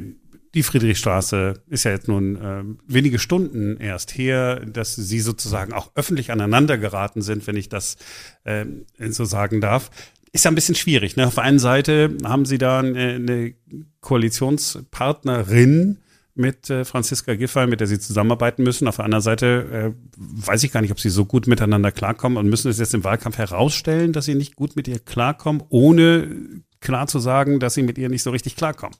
die 0.53 0.63
Friedrichstraße 0.63 1.55
ist 1.67 1.83
ja 1.83 1.91
jetzt 1.91 2.07
nun 2.07 2.35
äh, 2.35 2.63
wenige 2.88 3.19
Stunden 3.19 3.77
erst 3.77 4.17
her, 4.17 4.59
dass 4.65 4.95
sie 4.95 5.19
sozusagen 5.19 5.73
auch 5.73 5.91
öffentlich 5.95 6.31
aneinander 6.31 6.77
geraten 6.77 7.21
sind, 7.21 7.47
wenn 7.47 7.55
ich 7.55 7.69
das 7.69 7.97
äh, 8.44 8.65
so 9.09 9.25
sagen 9.25 9.61
darf. 9.61 9.89
Ist 10.31 10.45
ja 10.45 10.51
ein 10.51 10.55
bisschen 10.55 10.75
schwierig. 10.75 11.15
Ne? 11.15 11.27
Auf 11.27 11.35
der 11.35 11.44
einen 11.44 11.59
Seite 11.59 12.15
haben 12.23 12.45
sie 12.45 12.57
da 12.57 12.79
eine, 12.79 13.15
eine 13.15 13.53
Koalitionspartnerin 14.01 16.00
mit 16.35 16.69
äh, 16.69 16.85
Franziska 16.85 17.35
Giffey, 17.35 17.67
mit 17.67 17.79
der 17.79 17.88
sie 17.88 17.99
zusammenarbeiten 17.99 18.63
müssen. 18.63 18.88
Auf 18.88 18.95
der 18.97 19.06
anderen 19.06 19.21
Seite 19.21 19.94
äh, 19.95 20.13
weiß 20.17 20.63
ich 20.63 20.71
gar 20.71 20.81
nicht, 20.81 20.91
ob 20.91 20.99
sie 20.99 21.09
so 21.09 21.25
gut 21.25 21.47
miteinander 21.47 21.91
klarkommen 21.91 22.38
und 22.38 22.49
müssen 22.49 22.69
es 22.69 22.79
jetzt 22.79 22.94
im 22.94 23.03
Wahlkampf 23.03 23.38
herausstellen, 23.38 24.13
dass 24.13 24.25
sie 24.25 24.35
nicht 24.35 24.56
gut 24.56 24.75
mit 24.75 24.88
ihr 24.88 24.99
klarkommen, 24.99 25.63
ohne 25.69 26.63
klar 26.79 27.07
zu 27.07 27.19
sagen, 27.19 27.59
dass 27.59 27.75
sie 27.75 27.83
mit 27.83 27.97
ihr 27.97 28.09
nicht 28.09 28.23
so 28.23 28.31
richtig 28.31 28.56
klarkommen. 28.56 28.95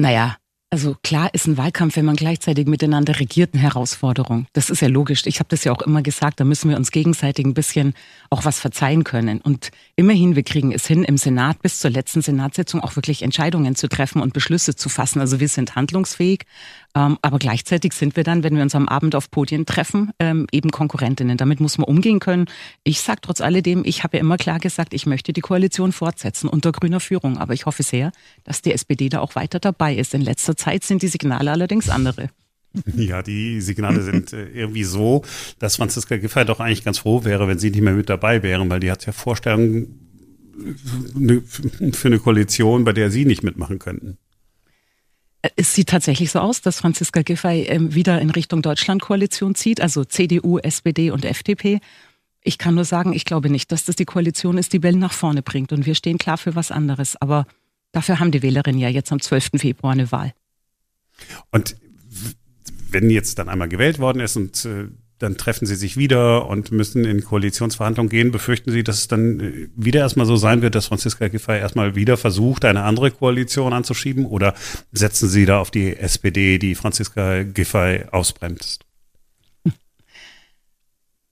Naja, 0.00 0.36
also 0.70 0.96
klar 1.02 1.34
ist 1.34 1.46
ein 1.46 1.58
Wahlkampf, 1.58 1.96
wenn 1.96 2.06
man 2.06 2.16
gleichzeitig 2.16 2.66
miteinander 2.66 3.20
regiert, 3.20 3.52
eine 3.52 3.62
Herausforderung. 3.62 4.46
Das 4.54 4.70
ist 4.70 4.80
ja 4.80 4.88
logisch. 4.88 5.26
Ich 5.26 5.40
habe 5.40 5.48
das 5.50 5.64
ja 5.64 5.72
auch 5.72 5.82
immer 5.82 6.00
gesagt, 6.00 6.40
da 6.40 6.44
müssen 6.44 6.70
wir 6.70 6.78
uns 6.78 6.90
gegenseitig 6.90 7.44
ein 7.44 7.52
bisschen 7.52 7.92
auch 8.30 8.46
was 8.46 8.60
verzeihen 8.60 9.04
können. 9.04 9.42
Und 9.42 9.72
immerhin, 9.96 10.36
wir 10.36 10.42
kriegen 10.42 10.72
es 10.72 10.86
hin, 10.86 11.04
im 11.04 11.18
Senat 11.18 11.60
bis 11.60 11.80
zur 11.80 11.90
letzten 11.90 12.22
Senatssitzung 12.22 12.80
auch 12.80 12.96
wirklich 12.96 13.20
Entscheidungen 13.20 13.76
zu 13.76 13.88
treffen 13.88 14.22
und 14.22 14.32
Beschlüsse 14.32 14.74
zu 14.74 14.88
fassen. 14.88 15.20
Also 15.20 15.38
wir 15.38 15.48
sind 15.48 15.74
handlungsfähig, 15.74 16.46
ähm, 16.94 17.18
aber 17.22 17.38
gleichzeitig 17.38 17.92
sind 17.92 18.16
wir 18.16 18.24
dann, 18.24 18.42
wenn 18.42 18.56
wir 18.56 18.62
uns 18.62 18.74
am 18.74 18.88
Abend 18.88 19.14
auf 19.14 19.30
Podien 19.30 19.64
treffen, 19.64 20.10
ähm, 20.18 20.46
eben 20.50 20.70
Konkurrentinnen. 20.70 21.36
Damit 21.36 21.60
muss 21.60 21.78
man 21.78 21.86
umgehen 21.86 22.18
können. 22.18 22.46
Ich 22.82 23.00
sage 23.00 23.20
trotz 23.22 23.40
alledem, 23.40 23.82
ich 23.84 24.02
habe 24.02 24.16
ja 24.16 24.20
immer 24.20 24.36
klar 24.36 24.58
gesagt, 24.58 24.92
ich 24.92 25.06
möchte 25.06 25.32
die 25.32 25.40
Koalition 25.40 25.92
fortsetzen 25.92 26.48
unter 26.48 26.72
grüner 26.72 27.00
Führung. 27.00 27.38
Aber 27.38 27.54
ich 27.54 27.66
hoffe 27.66 27.82
sehr, 27.82 28.10
dass 28.44 28.62
die 28.62 28.72
SPD 28.72 29.08
da 29.08 29.20
auch 29.20 29.36
weiter 29.36 29.60
dabei 29.60 29.94
ist. 29.94 30.14
In 30.14 30.22
letzter 30.22 30.56
Zeit 30.56 30.82
sind 30.84 31.02
die 31.02 31.08
Signale 31.08 31.50
allerdings 31.50 31.88
andere. 31.88 32.30
Ja, 32.96 33.22
die 33.22 33.60
Signale 33.60 34.00
sind 34.02 34.32
äh, 34.32 34.46
irgendwie 34.46 34.84
so, 34.84 35.24
dass 35.58 35.76
Franziska 35.76 36.16
Giffey 36.16 36.44
doch 36.44 36.60
eigentlich 36.60 36.84
ganz 36.84 36.98
froh 36.98 37.24
wäre, 37.24 37.48
wenn 37.48 37.58
sie 37.58 37.70
nicht 37.70 37.82
mehr 37.82 37.94
mit 37.94 38.08
dabei 38.08 38.44
wären, 38.44 38.70
weil 38.70 38.78
die 38.78 38.90
hat 38.90 39.06
ja 39.06 39.12
Vorstellungen 39.12 40.06
für 41.92 42.08
eine 42.08 42.18
Koalition, 42.18 42.84
bei 42.84 42.92
der 42.92 43.10
sie 43.10 43.24
nicht 43.24 43.42
mitmachen 43.42 43.78
könnten. 43.78 44.18
Es 45.56 45.74
sieht 45.74 45.88
tatsächlich 45.88 46.30
so 46.30 46.38
aus, 46.38 46.60
dass 46.60 46.80
Franziska 46.80 47.22
Giffey 47.22 47.62
ähm, 47.62 47.94
wieder 47.94 48.20
in 48.20 48.30
Richtung 48.30 48.60
Deutschlandkoalition 48.60 49.54
zieht, 49.54 49.80
also 49.80 50.04
CDU, 50.04 50.58
SPD 50.58 51.10
und 51.10 51.24
FDP. 51.24 51.80
Ich 52.42 52.58
kann 52.58 52.74
nur 52.74 52.84
sagen, 52.84 53.12
ich 53.12 53.24
glaube 53.24 53.48
nicht, 53.50 53.72
dass 53.72 53.84
das 53.84 53.96
die 53.96 54.04
Koalition 54.04 54.58
ist, 54.58 54.72
die 54.72 54.78
Bell 54.78 54.96
nach 54.96 55.12
vorne 55.12 55.42
bringt. 55.42 55.72
Und 55.72 55.86
wir 55.86 55.94
stehen 55.94 56.18
klar 56.18 56.38
für 56.38 56.54
was 56.56 56.70
anderes. 56.70 57.16
Aber 57.16 57.46
dafür 57.92 58.20
haben 58.20 58.30
die 58.30 58.42
Wählerinnen 58.42 58.80
ja 58.80 58.88
jetzt 58.88 59.12
am 59.12 59.20
12. 59.20 59.50
Februar 59.56 59.92
eine 59.92 60.12
Wahl. 60.12 60.32
Und 61.50 61.76
wenn 62.90 63.08
jetzt 63.10 63.38
dann 63.38 63.48
einmal 63.48 63.68
gewählt 63.68 63.98
worden 63.98 64.20
ist 64.20 64.36
und 64.36 64.64
äh, 64.64 64.88
dann 65.20 65.36
treffen 65.36 65.66
sie 65.66 65.76
sich 65.76 65.96
wieder 65.96 66.46
und 66.46 66.72
müssen 66.72 67.04
in 67.04 67.22
Koalitionsverhandlungen 67.22 68.10
gehen, 68.10 68.32
befürchten 68.32 68.72
Sie, 68.72 68.82
dass 68.82 68.98
es 68.98 69.08
dann 69.08 69.40
äh, 69.40 69.68
wieder 69.76 70.00
erstmal 70.00 70.26
so 70.26 70.36
sein 70.36 70.62
wird, 70.62 70.74
dass 70.74 70.86
Franziska 70.86 71.28
Giffey 71.28 71.58
erstmal 71.58 71.94
wieder 71.94 72.16
versucht, 72.16 72.64
eine 72.64 72.82
andere 72.82 73.10
Koalition 73.10 73.72
anzuschieben? 73.72 74.26
Oder 74.26 74.54
setzen 74.92 75.28
Sie 75.28 75.46
da 75.46 75.60
auf 75.60 75.70
die 75.70 75.96
SPD, 75.96 76.58
die 76.58 76.74
Franziska 76.74 77.42
Giffey 77.42 78.04
ausbremst? 78.10 78.84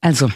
Also, 0.01 0.29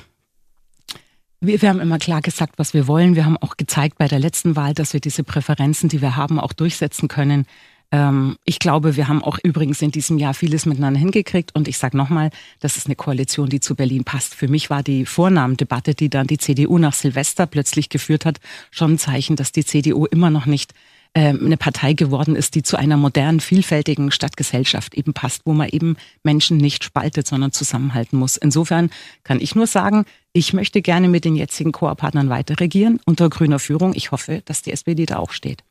Wir, 1.44 1.62
wir 1.62 1.70
haben 1.70 1.82
immer 1.82 2.00
klar 2.00 2.22
gesagt, 2.22 2.56
was 2.58 2.74
wir 2.74 2.88
wollen. 2.88 3.16
Wir 3.16 3.26
haben 3.26 3.38
auch 3.38 3.58
gezeigt 3.58 3.98
bei 3.98 4.08
der 4.08 4.20
letzten 4.20 4.56
Wahl, 4.56 4.74
dass 4.74 4.94
wir 4.94 5.02
diese 5.02 5.24
Präferenzen, 5.24 5.90
die 5.90 6.02
wir 6.02 6.16
haben, 6.16 6.40
auch 6.40 6.54
durchsetzen 6.54 7.10
können. 7.10 7.46
Ähm, 7.94 8.38
ich 8.44 8.58
glaube, 8.58 8.98
wir 8.98 9.08
haben 9.08 9.24
auch 9.24 9.38
übrigens 9.44 9.82
in 9.82 9.92
diesem 9.92 10.18
Jahr 10.18 10.34
vieles 10.34 10.66
miteinander 10.66 11.00
hingekriegt. 11.00 11.56
Und 11.56 11.68
ich 11.68 11.78
sage 11.78 11.96
nochmal, 11.96 12.32
das 12.60 12.76
ist 12.76 12.88
eine 12.88 12.96
Koalition, 12.96 13.50
die 13.50 13.60
zu 13.60 13.76
Berlin 13.76 14.04
passt. 14.04 14.34
Für 14.34 14.48
mich 14.48 14.70
war 14.72 14.82
die 14.82 15.06
Vornamendebatte, 15.06 15.94
die 15.94 16.10
dann 16.10 16.26
die 16.26 16.40
CDU 16.40 16.80
nach 16.80 16.94
Silvester 16.94 17.46
plötzlich 17.46 17.90
geführt 17.90 18.26
hat, 18.26 18.40
schon 18.72 18.94
ein 18.94 18.98
Zeichen, 18.98 19.36
dass 19.36 19.52
die 19.52 19.64
CDU 19.64 20.06
immer 20.08 20.32
noch 20.32 20.48
nicht 20.48 20.74
ähm, 21.14 21.42
eine 21.46 21.58
Partei 21.58 21.94
geworden 21.94 22.36
ist, 22.36 22.56
die 22.56 22.64
zu 22.64 22.78
einer 22.78 22.98
modernen, 22.98 23.40
vielfältigen 23.40 24.10
Stadtgesellschaft 24.10 24.96
eben 24.96 25.14
passt, 25.14 25.44
wo 25.46 25.54
man 25.54 25.70
eben 25.70 25.96
Menschen 26.24 26.58
nicht 26.58 26.84
spaltet, 26.84 27.28
sondern 27.28 27.52
zusammenhalten 27.52 28.18
muss. 28.18 28.38
Insofern 28.38 28.90
kann 29.24 29.40
ich 29.40 29.54
nur 29.54 29.68
sagen, 29.68 30.06
ich 30.32 30.54
möchte 30.54 30.82
gerne 30.82 31.10
mit 31.10 31.26
den 31.26 31.36
jetzigen 31.36 31.72
Koop-Partnern 31.72 32.30
weiter 32.30 32.60
regieren 32.60 33.00
unter 33.06 33.30
grüner 33.30 33.60
Führung. 33.60 33.94
Ich 33.94 34.12
hoffe, 34.12 34.42
dass 34.46 34.64
die 34.64 34.72
SPD 34.72 35.06
da 35.06 35.18
auch 35.18 35.32
steht. 35.32 35.64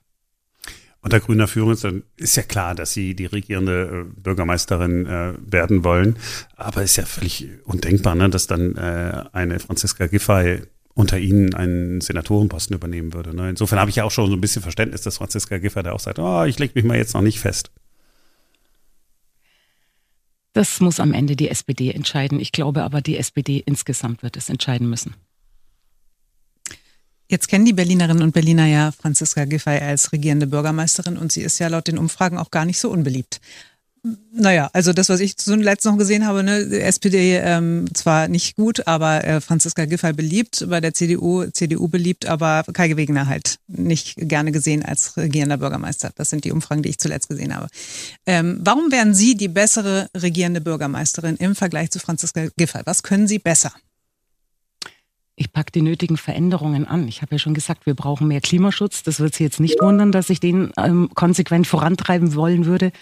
Unter 1.02 1.18
grüner 1.18 1.48
Führung 1.48 1.72
ist, 1.72 1.84
ist 2.16 2.36
ja 2.36 2.44
klar, 2.44 2.76
dass 2.76 2.92
Sie 2.92 3.16
die 3.16 3.26
regierende 3.26 4.06
äh, 4.06 4.20
Bürgermeisterin 4.20 5.06
äh, 5.06 5.34
werden 5.44 5.82
wollen. 5.82 6.16
Aber 6.56 6.82
ist 6.84 6.96
ja 6.96 7.04
völlig 7.04 7.48
undenkbar, 7.64 8.14
ne, 8.14 8.30
dass 8.30 8.46
dann 8.46 8.76
äh, 8.76 9.24
eine 9.32 9.58
Franziska 9.58 10.06
Giffey 10.06 10.62
unter 10.94 11.18
ihnen 11.18 11.54
einen 11.54 12.00
Senatorenposten 12.00 12.76
übernehmen 12.76 13.14
würde. 13.14 13.34
Ne? 13.34 13.50
Insofern 13.50 13.80
habe 13.80 13.90
ich 13.90 13.96
ja 13.96 14.04
auch 14.04 14.10
schon 14.12 14.28
so 14.28 14.36
ein 14.36 14.40
bisschen 14.40 14.62
Verständnis, 14.62 15.02
dass 15.02 15.16
Franziska 15.16 15.58
Giffey 15.58 15.82
da 15.82 15.92
auch 15.92 16.00
sagt, 16.00 16.20
oh, 16.20 16.44
ich 16.44 16.58
lege 16.60 16.72
mich 16.76 16.84
mal 16.84 16.96
jetzt 16.96 17.14
noch 17.14 17.22
nicht 17.22 17.40
fest. 17.40 17.72
Das 20.52 20.80
muss 20.80 21.00
am 21.00 21.14
Ende 21.14 21.34
die 21.34 21.48
SPD 21.48 21.90
entscheiden. 21.90 22.38
Ich 22.38 22.52
glaube 22.52 22.82
aber, 22.84 23.00
die 23.00 23.16
SPD 23.16 23.58
insgesamt 23.64 24.22
wird 24.22 24.36
es 24.36 24.50
entscheiden 24.50 24.88
müssen. 24.88 25.14
Jetzt 27.32 27.48
kennen 27.48 27.64
die 27.64 27.72
Berlinerinnen 27.72 28.22
und 28.22 28.32
Berliner 28.32 28.66
ja 28.66 28.92
Franziska 28.92 29.46
Giffey 29.46 29.78
als 29.78 30.12
regierende 30.12 30.46
Bürgermeisterin 30.46 31.16
und 31.16 31.32
sie 31.32 31.40
ist 31.40 31.58
ja 31.60 31.68
laut 31.68 31.88
den 31.88 31.96
Umfragen 31.96 32.36
auch 32.36 32.50
gar 32.50 32.66
nicht 32.66 32.78
so 32.78 32.90
unbeliebt. 32.90 33.40
Naja, 34.34 34.68
also 34.74 34.92
das, 34.92 35.08
was 35.08 35.20
ich 35.20 35.38
zuletzt 35.38 35.86
noch 35.86 35.96
gesehen 35.96 36.26
habe, 36.26 36.42
ne, 36.42 36.58
SPD 36.58 37.38
ähm, 37.38 37.86
zwar 37.94 38.28
nicht 38.28 38.56
gut, 38.56 38.86
aber 38.86 39.24
äh, 39.24 39.40
Franziska 39.40 39.86
Giffey 39.86 40.12
beliebt, 40.12 40.66
bei 40.68 40.82
der 40.82 40.92
CDU, 40.92 41.46
CDU 41.46 41.88
beliebt, 41.88 42.26
aber 42.26 42.64
Kai 42.70 42.96
Wegener 42.98 43.28
halt 43.28 43.56
nicht 43.66 44.16
gerne 44.18 44.52
gesehen 44.52 44.84
als 44.84 45.16
regierender 45.16 45.56
Bürgermeister. 45.56 46.10
Das 46.14 46.28
sind 46.28 46.44
die 46.44 46.52
Umfragen, 46.52 46.82
die 46.82 46.90
ich 46.90 46.98
zuletzt 46.98 47.30
gesehen 47.30 47.56
habe. 47.56 47.68
Ähm, 48.26 48.60
warum 48.62 48.92
wären 48.92 49.14
Sie 49.14 49.38
die 49.38 49.48
bessere 49.48 50.10
regierende 50.14 50.60
Bürgermeisterin 50.60 51.36
im 51.36 51.54
Vergleich 51.54 51.90
zu 51.90 51.98
Franziska 51.98 52.48
Giffey? 52.58 52.82
Was 52.84 53.02
können 53.02 53.26
Sie 53.26 53.38
besser? 53.38 53.72
Ich 55.34 55.52
packe 55.52 55.72
die 55.72 55.82
nötigen 55.82 56.16
Veränderungen 56.16 56.86
an. 56.86 57.08
Ich 57.08 57.22
habe 57.22 57.34
ja 57.34 57.38
schon 57.38 57.54
gesagt, 57.54 57.86
wir 57.86 57.94
brauchen 57.94 58.28
mehr 58.28 58.40
Klimaschutz. 58.40 59.02
Das 59.02 59.18
wird 59.18 59.34
Sie 59.34 59.44
jetzt 59.44 59.60
nicht 59.60 59.80
wundern, 59.80 60.12
dass 60.12 60.30
ich 60.30 60.40
den 60.40 60.72
ähm, 60.76 61.10
konsequent 61.14 61.66
vorantreiben 61.66 62.34
wollen 62.34 62.66
würde 62.66 62.92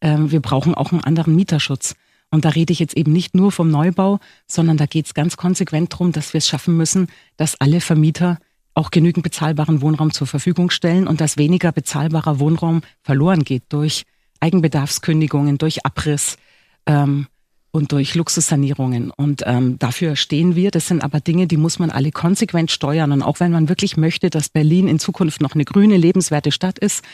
ähm, 0.00 0.30
wir 0.30 0.40
brauchen 0.40 0.74
auch 0.74 0.92
einen 0.92 1.04
anderen 1.04 1.34
Mieterschutz. 1.34 1.94
Und 2.30 2.44
da 2.44 2.50
rede 2.50 2.72
ich 2.72 2.78
jetzt 2.78 2.96
eben 2.96 3.12
nicht 3.12 3.34
nur 3.34 3.50
vom 3.50 3.70
Neubau, 3.70 4.20
sondern 4.46 4.76
da 4.76 4.86
geht 4.86 5.06
es 5.06 5.14
ganz 5.14 5.36
konsequent 5.36 5.92
darum, 5.92 6.12
dass 6.12 6.32
wir 6.32 6.38
es 6.38 6.48
schaffen 6.48 6.76
müssen, 6.76 7.08
dass 7.36 7.60
alle 7.60 7.80
Vermieter 7.80 8.38
auch 8.74 8.92
genügend 8.92 9.24
bezahlbaren 9.24 9.82
Wohnraum 9.82 10.12
zur 10.12 10.28
Verfügung 10.28 10.70
stellen 10.70 11.08
und 11.08 11.20
dass 11.20 11.36
weniger 11.36 11.72
bezahlbarer 11.72 12.38
Wohnraum 12.38 12.82
verloren 13.02 13.42
geht 13.42 13.64
durch 13.70 14.04
Eigenbedarfskündigungen, 14.38 15.58
durch 15.58 15.84
Abriss 15.84 16.38
ähm, 16.86 17.26
und 17.72 17.92
durch 17.92 18.14
Luxussanierungen. 18.14 19.10
Und 19.10 19.42
ähm, 19.46 19.78
dafür 19.78 20.16
stehen 20.16 20.56
wir. 20.56 20.70
Das 20.70 20.88
sind 20.88 21.02
aber 21.02 21.20
Dinge, 21.20 21.46
die 21.46 21.56
muss 21.56 21.78
man 21.78 21.90
alle 21.90 22.10
konsequent 22.10 22.70
steuern. 22.70 23.12
Und 23.12 23.22
auch 23.22 23.40
wenn 23.40 23.52
man 23.52 23.68
wirklich 23.68 23.96
möchte, 23.96 24.30
dass 24.30 24.48
Berlin 24.48 24.88
in 24.88 24.98
Zukunft 24.98 25.40
noch 25.40 25.54
eine 25.54 25.64
grüne, 25.64 25.96
lebenswerte 25.96 26.52
Stadt 26.52 26.78
ist, 26.78 27.04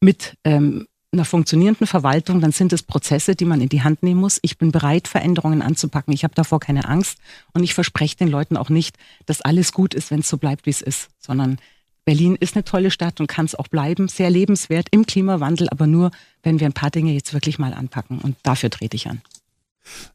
mit 0.00 0.36
ähm, 0.44 0.86
einer 1.14 1.24
funktionierenden 1.24 1.86
Verwaltung, 1.86 2.40
dann 2.40 2.52
sind 2.52 2.72
es 2.72 2.82
Prozesse, 2.82 3.34
die 3.34 3.44
man 3.44 3.60
in 3.60 3.68
die 3.68 3.82
Hand 3.82 4.02
nehmen 4.02 4.20
muss. 4.20 4.38
Ich 4.42 4.58
bin 4.58 4.72
bereit, 4.72 5.08
Veränderungen 5.08 5.62
anzupacken. 5.62 6.12
Ich 6.12 6.24
habe 6.24 6.34
davor 6.34 6.60
keine 6.60 6.86
Angst 6.88 7.18
und 7.52 7.62
ich 7.62 7.74
verspreche 7.74 8.16
den 8.16 8.28
Leuten 8.28 8.56
auch 8.56 8.68
nicht, 8.68 8.96
dass 9.26 9.40
alles 9.40 9.72
gut 9.72 9.94
ist, 9.94 10.10
wenn 10.10 10.20
es 10.20 10.28
so 10.28 10.36
bleibt, 10.36 10.66
wie 10.66 10.70
es 10.70 10.82
ist, 10.82 11.08
sondern 11.18 11.58
Berlin 12.04 12.36
ist 12.38 12.54
eine 12.54 12.64
tolle 12.64 12.90
Stadt 12.90 13.20
und 13.20 13.28
kann 13.28 13.46
es 13.46 13.54
auch 13.54 13.68
bleiben, 13.68 14.08
sehr 14.08 14.28
lebenswert 14.28 14.88
im 14.90 15.06
Klimawandel, 15.06 15.68
aber 15.70 15.86
nur, 15.86 16.10
wenn 16.42 16.60
wir 16.60 16.66
ein 16.66 16.74
paar 16.74 16.90
Dinge 16.90 17.12
jetzt 17.12 17.32
wirklich 17.32 17.58
mal 17.58 17.72
anpacken 17.72 18.18
und 18.18 18.36
dafür 18.42 18.68
trete 18.68 18.96
ich 18.96 19.08
an. 19.08 19.22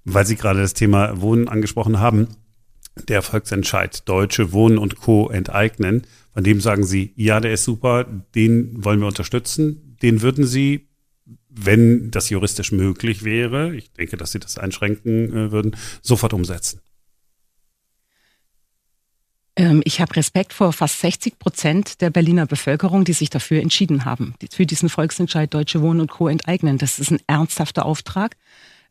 Weil 0.04 0.26
Sie 0.26 0.36
gerade 0.36 0.62
das 0.62 0.74
Thema 0.74 1.22
Wohnen 1.22 1.48
angesprochen 1.48 2.00
haben, 2.00 2.28
der 3.08 3.22
Volksentscheid 3.22 4.08
Deutsche 4.08 4.52
Wohnen 4.52 4.78
und 4.78 4.98
Co. 4.98 5.30
enteignen, 5.30 6.06
von 6.34 6.44
dem 6.44 6.62
sagen 6.62 6.84
Sie, 6.84 7.14
ja, 7.16 7.40
der 7.40 7.54
ist 7.54 7.64
super, 7.64 8.06
den 8.36 8.84
wollen 8.84 9.00
wir 9.00 9.08
unterstützen, 9.08 9.98
den 10.02 10.22
würden 10.22 10.46
Sie 10.46 10.90
wenn 11.50 12.12
das 12.12 12.30
juristisch 12.30 12.72
möglich 12.72 13.24
wäre, 13.24 13.76
ich 13.76 13.92
denke, 13.94 14.18
dass 14.18 14.32
sie 14.32 14.40
das 14.40 14.58
einschränken 14.58 15.36
äh, 15.36 15.52
würden, 15.52 15.76
sofort 16.02 16.34
umsetzen? 16.34 16.82
Ähm, 19.56 19.82
ich 19.84 20.00
habe 20.00 20.16
Respekt 20.16 20.54
vor 20.54 20.72
fast 20.74 21.00
60 21.02 21.40
Prozent 21.40 22.02
der 22.02 22.12
Berliner 22.12 22.46
Bevölkerung, 22.46 23.04
die 23.04 23.14
sich 23.14 23.30
dafür 23.30 23.62
entschieden 23.62 24.06
haben, 24.06 24.36
für 24.52 24.66
diesen 24.66 24.90
Volksentscheid 24.90 25.54
Deutsche 25.54 25.82
Wohnen 25.82 26.02
und 26.02 26.12
Co. 26.12 26.28
enteignen. 26.28 26.78
Das 26.78 27.00
ist 27.00 27.12
ein 27.12 27.20
ernsthafter 27.28 27.86
Auftrag. 27.86 28.38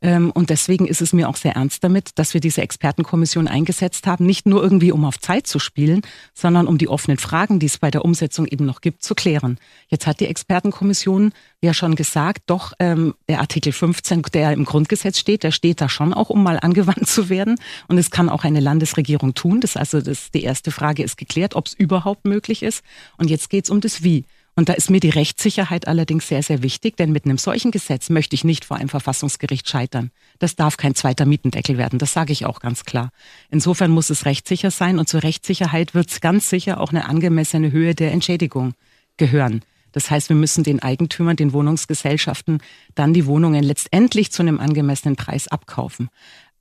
Ähm, 0.00 0.30
und 0.30 0.50
deswegen 0.50 0.86
ist 0.86 1.00
es 1.00 1.12
mir 1.12 1.28
auch 1.28 1.36
sehr 1.36 1.56
ernst 1.56 1.82
damit, 1.82 2.18
dass 2.18 2.34
wir 2.34 2.40
diese 2.40 2.62
Expertenkommission 2.62 3.48
eingesetzt 3.48 4.06
haben, 4.06 4.26
nicht 4.26 4.46
nur 4.46 4.62
irgendwie 4.62 4.92
um 4.92 5.04
auf 5.04 5.18
Zeit 5.18 5.46
zu 5.46 5.58
spielen, 5.58 6.02
sondern 6.34 6.66
um 6.66 6.78
die 6.78 6.88
offenen 6.88 7.18
Fragen, 7.18 7.58
die 7.58 7.66
es 7.66 7.78
bei 7.78 7.90
der 7.90 8.04
Umsetzung 8.04 8.46
eben 8.46 8.64
noch 8.64 8.80
gibt, 8.80 9.02
zu 9.02 9.14
klären. 9.14 9.58
Jetzt 9.88 10.06
hat 10.06 10.20
die 10.20 10.26
Expertenkommission 10.26 11.32
ja 11.60 11.74
schon 11.74 11.96
gesagt, 11.96 12.44
doch 12.46 12.72
ähm, 12.78 13.14
der 13.28 13.40
Artikel 13.40 13.72
15, 13.72 14.22
der 14.32 14.52
im 14.52 14.64
Grundgesetz 14.64 15.18
steht, 15.18 15.42
der 15.42 15.50
steht 15.50 15.80
da 15.80 15.88
schon 15.88 16.14
auch, 16.14 16.30
um 16.30 16.42
mal 16.42 16.58
angewandt 16.62 17.08
zu 17.08 17.28
werden. 17.28 17.56
Und 17.88 17.98
es 17.98 18.10
kann 18.10 18.28
auch 18.28 18.44
eine 18.44 18.60
Landesregierung 18.60 19.34
tun. 19.34 19.60
Das 19.60 19.76
also 19.76 20.00
das, 20.00 20.30
die 20.30 20.42
erste 20.42 20.70
Frage 20.70 21.02
ist 21.02 21.16
geklärt, 21.16 21.56
ob 21.56 21.66
es 21.66 21.74
überhaupt 21.74 22.24
möglich 22.24 22.62
ist. 22.62 22.82
Und 23.16 23.30
jetzt 23.30 23.50
geht 23.50 23.64
es 23.64 23.70
um 23.70 23.80
das 23.80 24.02
Wie. 24.02 24.24
Und 24.58 24.68
da 24.68 24.72
ist 24.72 24.90
mir 24.90 24.98
die 24.98 25.10
Rechtssicherheit 25.10 25.86
allerdings 25.86 26.26
sehr, 26.26 26.42
sehr 26.42 26.64
wichtig, 26.64 26.96
denn 26.96 27.12
mit 27.12 27.26
einem 27.26 27.38
solchen 27.38 27.70
Gesetz 27.70 28.10
möchte 28.10 28.34
ich 28.34 28.42
nicht 28.42 28.64
vor 28.64 28.76
einem 28.76 28.88
Verfassungsgericht 28.88 29.68
scheitern. 29.68 30.10
Das 30.40 30.56
darf 30.56 30.76
kein 30.76 30.96
zweiter 30.96 31.26
Mietendeckel 31.26 31.78
werden, 31.78 32.00
das 32.00 32.12
sage 32.12 32.32
ich 32.32 32.44
auch 32.44 32.58
ganz 32.58 32.84
klar. 32.84 33.10
Insofern 33.50 33.92
muss 33.92 34.10
es 34.10 34.24
rechtssicher 34.24 34.72
sein 34.72 34.98
und 34.98 35.08
zur 35.08 35.22
Rechtssicherheit 35.22 35.94
wird 35.94 36.10
es 36.10 36.20
ganz 36.20 36.50
sicher 36.50 36.80
auch 36.80 36.90
eine 36.90 37.08
angemessene 37.08 37.70
Höhe 37.70 37.94
der 37.94 38.10
Entschädigung 38.10 38.74
gehören. 39.16 39.62
Das 39.92 40.10
heißt, 40.10 40.28
wir 40.28 40.34
müssen 40.34 40.64
den 40.64 40.82
Eigentümern, 40.82 41.36
den 41.36 41.52
Wohnungsgesellschaften 41.52 42.60
dann 42.96 43.14
die 43.14 43.26
Wohnungen 43.26 43.62
letztendlich 43.62 44.32
zu 44.32 44.42
einem 44.42 44.58
angemessenen 44.58 45.14
Preis 45.14 45.46
abkaufen. 45.46 46.08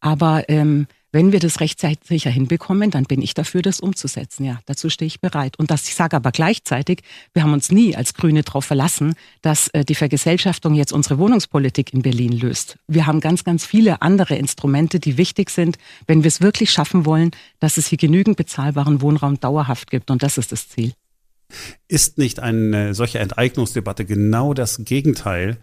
Aber 0.01 0.47
ähm, 0.49 0.85
wenn 1.17 1.31
wir 1.31 1.39
das 1.39 1.61
rechtzeitig 1.61 2.25
hinbekommen, 2.25 2.91
dann 2.91 3.05
bin 3.05 3.23
ich 3.23 3.33
dafür, 3.33 3.63
das 3.63 3.79
umzusetzen. 3.79 4.43
Ja, 4.43 4.59
dazu 4.67 4.87
stehe 4.91 5.07
ich 5.07 5.19
bereit. 5.19 5.57
Und 5.57 5.71
das, 5.71 5.87
ich 5.87 5.95
sage 5.95 6.15
aber 6.15 6.31
gleichzeitig, 6.31 7.01
wir 7.33 7.41
haben 7.41 7.53
uns 7.53 7.71
nie 7.71 7.95
als 7.95 8.13
Grüne 8.13 8.43
darauf 8.43 8.65
verlassen, 8.65 9.15
dass 9.41 9.67
äh, 9.69 9.83
die 9.83 9.95
Vergesellschaftung 9.95 10.75
jetzt 10.75 10.93
unsere 10.93 11.17
Wohnungspolitik 11.17 11.91
in 11.91 12.03
Berlin 12.03 12.33
löst. 12.33 12.77
Wir 12.87 13.07
haben 13.07 13.19
ganz, 13.19 13.43
ganz 13.43 13.65
viele 13.65 14.03
andere 14.03 14.35
Instrumente, 14.35 14.99
die 14.99 15.17
wichtig 15.17 15.49
sind, 15.49 15.79
wenn 16.05 16.21
wir 16.21 16.27
es 16.27 16.39
wirklich 16.39 16.69
schaffen 16.69 17.07
wollen, 17.07 17.31
dass 17.59 17.77
es 17.77 17.87
hier 17.87 17.97
genügend 17.97 18.37
bezahlbaren 18.37 19.01
Wohnraum 19.01 19.39
dauerhaft 19.39 19.89
gibt. 19.89 20.11
Und 20.11 20.21
das 20.21 20.37
ist 20.37 20.51
das 20.51 20.69
Ziel. 20.69 20.93
Ist 21.87 22.19
nicht 22.19 22.41
eine 22.41 22.93
solche 22.93 23.17
Enteignungsdebatte 23.17 24.05
genau 24.05 24.53
das 24.53 24.85
Gegenteil 24.85 25.57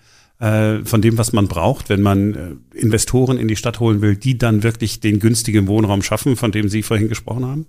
von 0.84 1.00
dem, 1.00 1.16
was 1.16 1.32
man 1.32 1.48
braucht, 1.48 1.88
wenn 1.88 2.02
man 2.02 2.34
äh, 2.34 2.78
Investoren 2.78 3.38
in 3.38 3.48
die 3.48 3.56
Stadt 3.56 3.80
holen 3.80 4.00
will, 4.00 4.16
die 4.16 4.36
dann 4.36 4.62
wirklich 4.62 5.00
den 5.00 5.20
günstigen 5.20 5.66
Wohnraum 5.66 6.02
schaffen, 6.02 6.36
von 6.36 6.52
dem 6.52 6.68
Sie 6.68 6.82
vorhin 6.82 7.08
gesprochen 7.08 7.46
haben? 7.46 7.66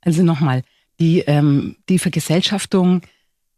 Also 0.00 0.22
nochmal, 0.22 0.62
die, 1.00 1.20
ähm, 1.20 1.76
die 1.88 1.98
Vergesellschaftung 1.98 3.02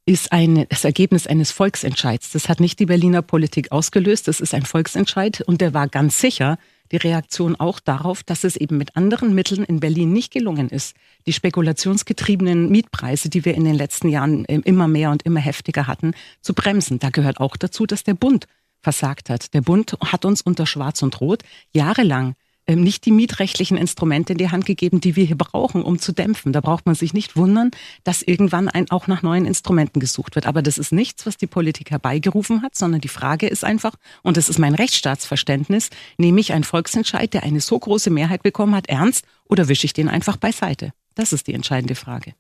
ist 0.05 0.31
ein, 0.31 0.67
das 0.69 0.85
Ergebnis 0.85 1.27
eines 1.27 1.51
Volksentscheids. 1.51 2.31
Das 2.31 2.49
hat 2.49 2.61
nicht 2.61 2.79
die 2.79 2.87
Berliner 2.87 3.23
Politik 3.23 3.73
ausgelöst, 3.73 4.29
das 4.29 4.41
ist 4.41 4.55
ein 4.55 4.65
Volksentscheid 4.65 5.41
und 5.41 5.61
der 5.61 5.75
war 5.75 5.89
ganz 5.89 6.21
sicher 6.21 6.59
die 6.93 6.97
Reaktion 6.97 7.57
auch 7.57 7.81
darauf, 7.81 8.23
dass 8.23 8.45
es 8.45 8.57
eben 8.57 8.79
mit 8.79 8.97
anderen 8.97 9.35
Mitteln 9.35 9.65
in 9.65 9.81
Berlin 9.81 10.13
nicht 10.13 10.33
gelungen 10.33 10.69
ist, 10.69 10.97
die 11.27 11.33
spekulationsgetriebenen 11.33 12.71
Mietpreise, 12.71 13.29
die 13.29 13.45
wir 13.45 13.55
in 13.55 13.65
den 13.65 13.75
letzten 13.75 14.09
Jahren 14.09 14.45
ähm, 14.49 14.63
immer 14.65 14.89
mehr 14.89 15.11
und 15.11 15.23
immer 15.25 15.41
heftiger 15.41 15.87
hatten, 15.87 16.13
zu 16.41 16.55
bremsen. 16.55 16.99
Da 16.99 17.11
gehört 17.11 17.41
auch 17.41 17.57
dazu, 17.57 17.87
dass 17.87 18.05
der 18.05 18.15
Bund 18.15 18.47
versagt 18.83 19.31
hat. 19.31 19.53
Der 19.55 19.63
Bund 19.63 19.97
hat 20.01 20.25
uns 20.25 20.43
unter 20.43 20.67
Schwarz 20.67 21.03
und 21.03 21.21
Rot 21.21 21.43
jahrelang 21.73 22.35
nicht 22.75 23.05
die 23.07 23.13
mietrechtlichen 23.13 23.77
Instrumente 23.77 24.33
in 24.33 24.39
die 24.39 24.51
Hand 24.51 24.67
gegeben, 24.67 25.01
die 25.01 25.15
wir 25.15 25.25
hier 25.25 25.39
brauchen, 25.39 25.83
um 25.83 25.99
zu 26.01 26.13
dämpfen. 26.13 26.53
Da 26.53 26.61
braucht 26.61 26.87
man 26.87 26.97
sich 26.97 27.15
nicht 27.15 27.37
wundern, 27.37 27.71
dass 28.03 28.23
irgendwann 28.23 28.69
ein, 28.69 28.91
auch 28.91 29.07
nach 29.07 29.23
neuen 29.23 29.45
Instrumenten 29.45 30.01
gesucht 30.01 30.35
wird. 30.35 30.47
Aber 30.47 30.63
das 30.63 30.79
ist 30.79 30.93
nichts, 30.93 31.27
was 31.27 31.37
die 31.37 31.47
Politik 31.47 31.93
herbeigerufen 31.93 32.63
hat, 32.63 32.75
sondern 32.75 33.01
die 33.01 33.09
Frage 33.09 33.47
ist 33.47 33.65
einfach, 33.65 33.95
und 34.23 34.37
das 34.37 34.49
ist 34.49 34.59
mein 34.59 34.75
Rechtsstaatsverständnis, 34.75 35.91
nehme 36.19 36.41
ich 36.41 36.53
einen 36.53 36.65
Volksentscheid, 36.65 37.33
der 37.33 37.45
eine 37.45 37.61
so 37.61 37.79
große 37.79 38.11
Mehrheit 38.11 38.43
bekommen 38.43 38.75
hat, 38.75 38.89
ernst 38.89 39.25
oder 39.45 39.69
wische 39.69 39.87
ich 39.87 39.93
den 39.93 40.09
einfach 40.09 40.37
beiseite? 40.37 40.93
Das 41.15 41.33
ist 41.33 41.47
die 41.47 41.55
entscheidende 41.55 41.95
Frage. 41.95 42.35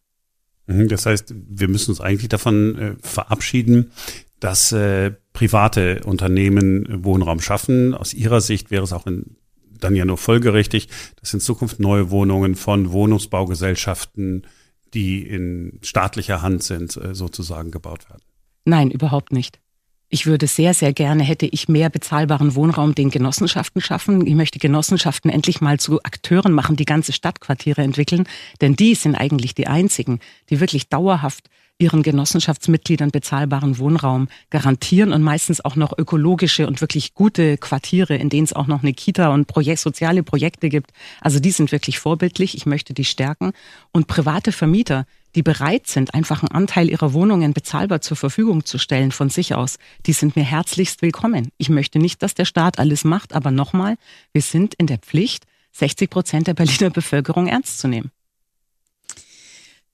Mhm, 0.66 0.88
das 0.88 1.06
heißt, 1.06 1.34
wir 1.36 1.68
müssen 1.68 1.90
uns 1.90 2.00
eigentlich 2.00 2.28
davon 2.28 2.78
äh, 2.78 2.94
verabschieden, 3.00 3.92
dass 4.40 4.72
äh, 4.72 5.12
private 5.32 6.02
Unternehmen 6.04 7.04
Wohnraum 7.04 7.40
schaffen. 7.40 7.94
Aus 7.94 8.12
Ihrer 8.12 8.40
Sicht 8.40 8.70
wäre 8.70 8.84
es 8.84 8.92
auch 8.92 9.06
in 9.06 9.36
dann 9.80 9.96
ja 9.96 10.04
nur 10.04 10.18
folgerichtig, 10.18 10.88
dass 11.20 11.34
in 11.34 11.40
Zukunft 11.40 11.80
neue 11.80 12.10
Wohnungen 12.10 12.54
von 12.54 12.92
Wohnungsbaugesellschaften, 12.92 14.46
die 14.94 15.22
in 15.22 15.78
staatlicher 15.82 16.42
Hand 16.42 16.62
sind, 16.62 16.96
äh, 16.96 17.14
sozusagen 17.14 17.70
gebaut 17.70 18.08
werden? 18.08 18.22
Nein, 18.64 18.90
überhaupt 18.90 19.32
nicht. 19.32 19.60
Ich 20.08 20.26
würde 20.26 20.46
sehr, 20.46 20.72
sehr 20.72 20.92
gerne, 20.92 21.24
hätte 21.24 21.46
ich 21.46 21.68
mehr 21.68 21.90
bezahlbaren 21.90 22.54
Wohnraum 22.54 22.94
den 22.94 23.10
Genossenschaften 23.10 23.82
schaffen. 23.82 24.24
Ich 24.24 24.34
möchte 24.34 24.60
Genossenschaften 24.60 25.30
endlich 25.30 25.60
mal 25.60 25.80
zu 25.80 26.00
Akteuren 26.04 26.52
machen, 26.52 26.76
die 26.76 26.84
ganze 26.84 27.12
Stadtquartiere 27.12 27.82
entwickeln. 27.82 28.24
Denn 28.60 28.76
die 28.76 28.94
sind 28.94 29.16
eigentlich 29.16 29.54
die 29.56 29.66
einzigen, 29.66 30.20
die 30.48 30.60
wirklich 30.60 30.88
dauerhaft 30.88 31.50
ihren 31.78 32.02
Genossenschaftsmitgliedern 32.02 33.10
bezahlbaren 33.10 33.78
Wohnraum 33.78 34.28
garantieren 34.50 35.12
und 35.12 35.22
meistens 35.22 35.64
auch 35.64 35.76
noch 35.76 35.96
ökologische 35.96 36.66
und 36.66 36.80
wirklich 36.80 37.14
gute 37.14 37.58
Quartiere, 37.58 38.16
in 38.16 38.28
denen 38.28 38.44
es 38.44 38.54
auch 38.54 38.66
noch 38.66 38.82
eine 38.82 38.94
Kita 38.94 39.32
und 39.32 39.46
Projekt, 39.46 39.80
soziale 39.80 40.22
Projekte 40.22 40.68
gibt. 40.68 40.92
Also 41.20 41.38
die 41.38 41.50
sind 41.50 41.72
wirklich 41.72 41.98
vorbildlich. 41.98 42.56
Ich 42.56 42.66
möchte 42.66 42.94
die 42.94 43.04
stärken. 43.04 43.52
Und 43.92 44.06
private 44.06 44.52
Vermieter, 44.52 45.04
die 45.34 45.42
bereit 45.42 45.86
sind, 45.86 46.14
einfach 46.14 46.42
einen 46.42 46.52
Anteil 46.52 46.88
ihrer 46.88 47.12
Wohnungen 47.12 47.52
bezahlbar 47.52 48.00
zur 48.00 48.16
Verfügung 48.16 48.64
zu 48.64 48.78
stellen 48.78 49.12
von 49.12 49.28
sich 49.28 49.54
aus, 49.54 49.78
die 50.06 50.14
sind 50.14 50.34
mir 50.34 50.44
herzlichst 50.44 51.02
willkommen. 51.02 51.50
Ich 51.58 51.68
möchte 51.68 51.98
nicht, 51.98 52.22
dass 52.22 52.34
der 52.34 52.46
Staat 52.46 52.78
alles 52.78 53.04
macht, 53.04 53.34
aber 53.34 53.50
nochmal, 53.50 53.96
wir 54.32 54.42
sind 54.42 54.74
in 54.74 54.86
der 54.86 54.98
Pflicht, 54.98 55.44
60 55.72 56.08
Prozent 56.08 56.46
der 56.46 56.54
Berliner 56.54 56.88
Bevölkerung 56.88 57.48
ernst 57.48 57.78
zu 57.78 57.88
nehmen. 57.88 58.10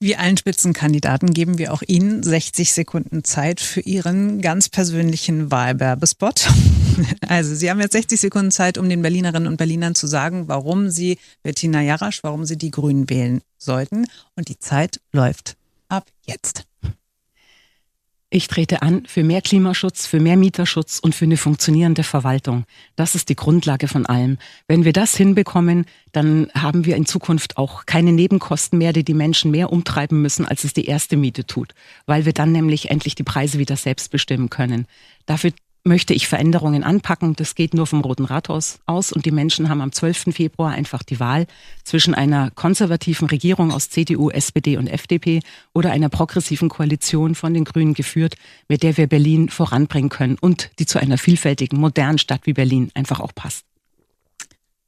Wie 0.03 0.17
allen 0.17 0.35
Spitzenkandidaten 0.35 1.33
geben 1.33 1.57
wir 1.57 1.71
auch 1.71 1.81
Ihnen 1.87 2.23
60 2.23 2.73
Sekunden 2.73 3.23
Zeit 3.23 3.61
für 3.61 3.79
Ihren 3.79 4.41
ganz 4.41 4.67
persönlichen 4.67 5.49
Wahlwerbespot. 5.49 6.45
Also 7.27 7.55
Sie 7.55 7.71
haben 7.71 7.79
jetzt 7.79 7.93
60 7.93 8.19
Sekunden 8.19 8.51
Zeit, 8.51 8.77
um 8.77 8.87
den 8.87 9.01
Berlinerinnen 9.01 9.47
und 9.47 9.57
Berlinern 9.57 9.95
zu 9.95 10.05
sagen, 10.05 10.47
warum 10.47 10.89
Sie 10.89 11.17
Bettina 11.41 11.81
Jarasch, 11.81 12.21
warum 12.21 12.45
Sie 12.45 12.55
die 12.55 12.69
Grünen 12.69 13.09
wählen 13.09 13.41
sollten. 13.57 14.05
Und 14.35 14.49
die 14.49 14.59
Zeit 14.59 14.99
läuft 15.11 15.55
ab 15.87 16.05
jetzt. 16.27 16.65
Ich 18.35 18.47
trete 18.47 18.81
an 18.81 19.03
für 19.05 19.23
mehr 19.23 19.43
Klimaschutz, 19.43 20.07
für 20.07 20.19
mehr 20.19 20.37
Mieterschutz 20.37 20.97
und 20.97 21.13
für 21.13 21.25
eine 21.25 21.37
funktionierende 21.37 22.01
Verwaltung. 22.01 22.63
Das 22.95 23.13
ist 23.13 23.29
die 23.29 23.35
Grundlage 23.35 23.87
von 23.87 24.07
allem. 24.07 24.39
Wenn 24.67 24.85
wir 24.85 24.91
das 24.91 25.15
hinbekommen, 25.15 25.85
dann 26.13 26.49
haben 26.55 26.85
wir 26.85 26.95
in 26.95 27.05
Zukunft 27.05 27.57
auch 27.57 27.85
keine 27.85 28.11
Nebenkosten 28.11 28.79
mehr, 28.79 28.91
die 28.91 29.03
die 29.03 29.13
Menschen 29.13 29.51
mehr 29.51 29.71
umtreiben 29.71 30.19
müssen, 30.23 30.47
als 30.47 30.63
es 30.63 30.73
die 30.73 30.85
erste 30.85 31.15
Miete 31.15 31.45
tut, 31.45 31.75
weil 32.07 32.25
wir 32.25 32.33
dann 32.33 32.51
nämlich 32.51 32.89
endlich 32.89 33.13
die 33.13 33.21
Preise 33.21 33.59
wieder 33.59 33.75
selbst 33.75 34.09
bestimmen 34.09 34.49
können. 34.49 34.87
Dafür 35.27 35.51
möchte 35.83 36.13
ich 36.13 36.27
Veränderungen 36.27 36.83
anpacken. 36.83 37.35
Das 37.35 37.55
geht 37.55 37.73
nur 37.73 37.87
vom 37.87 38.01
Roten 38.01 38.25
Rathaus 38.25 38.79
aus. 38.85 39.11
Und 39.11 39.25
die 39.25 39.31
Menschen 39.31 39.69
haben 39.69 39.81
am 39.81 39.91
12. 39.91 40.33
Februar 40.33 40.71
einfach 40.71 41.03
die 41.03 41.19
Wahl 41.19 41.45
zwischen 41.83 42.13
einer 42.13 42.51
konservativen 42.51 43.27
Regierung 43.27 43.71
aus 43.71 43.89
CDU, 43.89 44.29
SPD 44.29 44.77
und 44.77 44.87
FDP 44.87 45.41
oder 45.73 45.91
einer 45.91 46.09
progressiven 46.09 46.69
Koalition 46.69 47.35
von 47.35 47.53
den 47.53 47.65
Grünen 47.65 47.93
geführt, 47.93 48.35
mit 48.67 48.83
der 48.83 48.97
wir 48.97 49.07
Berlin 49.07 49.49
voranbringen 49.49 50.09
können 50.09 50.37
und 50.39 50.71
die 50.79 50.85
zu 50.85 50.99
einer 50.99 51.17
vielfältigen, 51.17 51.79
modernen 51.79 52.17
Stadt 52.17 52.41
wie 52.45 52.53
Berlin 52.53 52.91
einfach 52.93 53.19
auch 53.19 53.35
passt. 53.35 53.65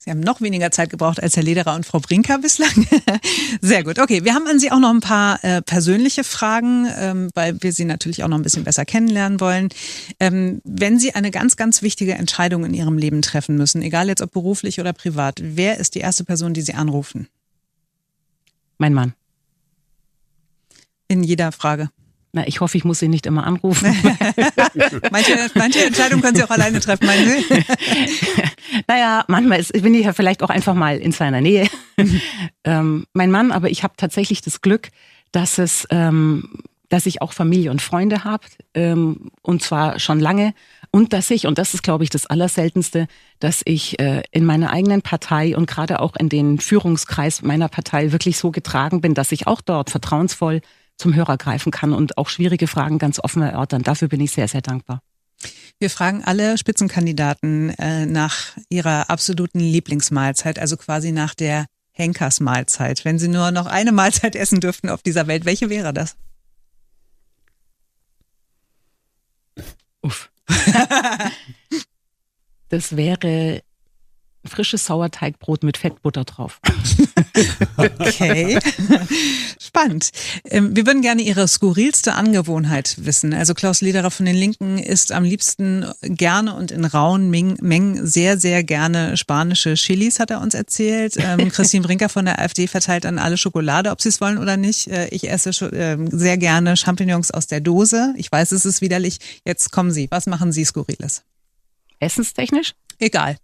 Sie 0.06 0.12
haben 0.12 0.20
noch 0.20 0.40
weniger 0.40 0.70
Zeit 0.70 0.92
gebraucht 0.92 1.22
als 1.22 1.36
Herr 1.36 1.42
Lederer 1.42 1.74
und 1.74 1.84
Frau 1.84 2.00
Brinker 2.00 2.38
bislang. 2.38 2.86
Sehr 3.62 3.84
gut. 3.84 3.98
Okay, 3.98 4.24
wir 4.24 4.36
haben 4.36 4.46
an 4.46 4.60
Sie 4.60 4.72
auch 4.72 4.78
noch 4.78 4.92
ein 4.92 5.00
paar 5.00 5.44
äh, 5.44 5.64
persönliche 5.64 6.24
Fragen, 6.24 6.88
ähm, 6.96 7.32
weil 7.34 7.60
wir 7.64 7.74
Sie 7.74 7.86
natürlich 7.86 8.24
auch 8.24 8.28
noch 8.28 8.38
ein 8.38 8.44
bisschen 8.44 8.64
besser 8.64 8.86
kennenlernen 8.86 9.40
wollen. 9.40 9.70
Ähm, 10.20 10.62
wenn 10.64 11.00
Sie 11.00 11.16
eine 11.16 11.32
ganz, 11.32 11.56
ganz 11.56 11.82
wichtige 11.82 12.14
Entscheidung 12.14 12.66
in 12.66 12.76
Ihrem 12.76 13.00
Leben 13.00 13.24
treffen 13.24 13.58
müssen, 13.58 13.82
egal 13.82 14.08
jetzt 14.08 14.22
ob 14.22 14.32
beruflich 14.32 14.80
oder 14.80 14.94
privat, 14.94 15.40
wer 15.42 15.80
ist 15.80 15.96
die 15.96 16.02
erste 16.02 16.24
Person, 16.24 16.54
die 16.54 16.62
Sie 16.62 16.76
anrufen? 16.76 17.28
Mein 18.78 18.94
Mann. 18.94 19.16
In 21.08 21.24
jeder 21.24 21.52
Frage. 21.52 21.90
Na, 22.36 22.46
ich 22.46 22.60
hoffe, 22.60 22.78
ich 22.78 22.84
muss 22.84 23.00
Sie 23.00 23.08
nicht 23.08 23.28
immer 23.28 23.48
anrufen. 23.48 23.86
manche, 25.10 25.50
manche 25.54 25.86
Entscheidungen 25.86 26.22
können 26.22 26.36
Sie 26.36 26.44
auch 26.44 26.50
alleine 26.50 26.82
treffen, 26.82 27.06
meinen 27.06 27.30
Sie? 27.30 27.46
naja, 28.90 29.24
manchmal 29.30 29.62
ist, 29.62 29.72
bin 29.72 29.94
ich 29.94 30.04
ja 30.04 30.12
vielleicht 30.12 30.44
auch 30.44 30.50
einfach 30.50 30.74
mal 30.74 30.98
in 30.98 31.14
seiner 31.14 31.40
Nähe. 31.40 31.70
ähm, 32.66 33.06
mein 33.14 33.32
Mann, 33.32 33.54
aber 33.54 33.70
ich 33.70 33.84
habe 33.84 33.94
tatsächlich 33.96 34.42
das 34.42 34.60
Glück, 34.60 34.90
dass 35.32 35.60
es, 35.60 35.88
ähm, 35.92 36.60
dass 36.90 37.06
ich 37.06 37.22
auch 37.22 37.32
Familie 37.32 37.72
und 37.72 37.82
Freunde 37.82 38.26
habe 38.26 38.44
ähm, 38.74 39.32
und 39.42 39.64
zwar 39.64 39.98
schon 40.00 40.20
lange 40.20 40.54
und 40.92 41.14
dass 41.14 41.32
ich 41.32 41.48
und 41.48 41.58
das 41.58 41.74
ist, 41.74 41.84
glaube 41.84 42.04
ich, 42.04 42.10
das 42.10 42.26
Allerseltenste, 42.26 43.08
dass 43.40 43.62
ich 43.64 43.98
äh, 44.02 44.24
in 44.32 44.44
meiner 44.44 44.72
eigenen 44.72 45.04
Partei 45.04 45.56
und 45.56 45.68
gerade 45.68 46.02
auch 46.02 46.18
in 46.18 46.28
den 46.28 46.60
Führungskreis 46.60 47.44
meiner 47.44 47.70
Partei 47.70 48.12
wirklich 48.12 48.38
so 48.38 48.52
getragen 48.52 49.00
bin, 49.00 49.14
dass 49.14 49.32
ich 49.32 49.48
auch 49.48 49.62
dort 49.62 49.90
vertrauensvoll 49.90 50.60
zum 50.98 51.14
Hörer 51.14 51.38
greifen 51.38 51.72
kann 51.72 51.94
und 51.94 52.18
auch 52.18 52.30
schwierige 52.30 52.68
Fragen 52.68 52.98
ganz 52.98 53.20
offen 53.20 53.42
erörtern. 53.42 53.84
Dafür 53.84 54.08
bin 54.08 54.22
ich 54.22 54.32
sehr, 54.32 54.48
sehr 54.48 54.62
dankbar. 54.62 55.02
Wir 55.78 55.90
fragen 55.90 56.24
alle 56.24 56.58
Spitzenkandidaten 56.58 57.70
äh, 57.72 58.06
nach 58.06 58.56
ihrer 58.70 59.10
absoluten 59.10 59.60
Lieblingsmahlzeit, 59.60 60.58
also 60.58 60.78
quasi 60.78 61.12
nach 61.12 61.36
der 61.36 61.66
Henkersmahlzeit. 61.92 63.04
Wenn 63.04 63.20
Sie 63.20 63.28
nur 63.28 63.52
noch 63.52 63.66
eine 63.66 63.92
Mahlzeit 63.92 64.36
essen 64.36 64.62
dürften 64.62 64.90
auf 64.90 65.02
dieser 65.02 65.28
Welt, 65.28 65.46
welche 65.46 65.70
wäre 65.70 65.94
das? 65.94 66.16
Uff. 70.02 70.30
das 72.70 72.96
wäre 72.96 73.62
frisches 74.48 74.86
Sauerteigbrot 74.86 75.64
mit 75.64 75.78
Fettbutter 75.78 76.24
drauf. 76.24 76.60
okay. 77.78 78.60
Spannend. 79.60 80.10
Ähm, 80.46 80.76
wir 80.76 80.86
würden 80.86 81.02
gerne 81.02 81.22
Ihre 81.22 81.48
skurrilste 81.48 82.14
Angewohnheit 82.14 82.96
wissen. 83.00 83.34
Also 83.34 83.54
Klaus 83.54 83.82
Lederer 83.82 84.12
von 84.12 84.26
den 84.26 84.36
Linken 84.36 84.78
isst 84.78 85.12
am 85.12 85.24
liebsten 85.24 85.86
gerne 86.02 86.56
und 86.56 86.72
in 86.72 86.86
rauen 86.86 87.30
Mengen 87.30 88.06
sehr, 88.06 88.40
sehr 88.40 88.64
gerne 88.64 89.18
spanische 89.18 89.74
Chilis, 89.76 90.20
hat 90.20 90.32
er 90.32 90.42
uns 90.42 90.54
erzählt. 90.54 91.16
Ähm, 91.18 91.50
Christine 91.52 91.84
Brinker 91.86 92.10
von 92.10 92.26
der 92.26 92.40
AfD 92.40 92.68
verteilt 92.68 93.06
an 93.06 93.20
alle 93.20 93.38
Schokolade, 93.38 93.92
ob 93.92 94.02
sie 94.02 94.10
es 94.10 94.22
wollen 94.22 94.38
oder 94.38 94.58
nicht. 94.58 94.88
Äh, 94.88 95.08
ich 95.10 95.30
esse 95.30 95.50
ähm, 95.74 96.10
sehr 96.12 96.38
gerne 96.38 96.78
Champignons 96.78 97.32
aus 97.32 97.48
der 97.48 97.62
Dose. 97.62 98.14
Ich 98.18 98.32
weiß, 98.32 98.52
es 98.52 98.66
ist 98.66 98.82
widerlich. 98.82 99.18
Jetzt 99.46 99.72
kommen 99.72 99.92
Sie. 99.92 100.08
Was 100.12 100.26
machen 100.28 100.52
Sie 100.52 100.66
Skurriles? 100.66 101.24
Essenstechnisch? 102.00 102.74
Egal. 103.00 103.38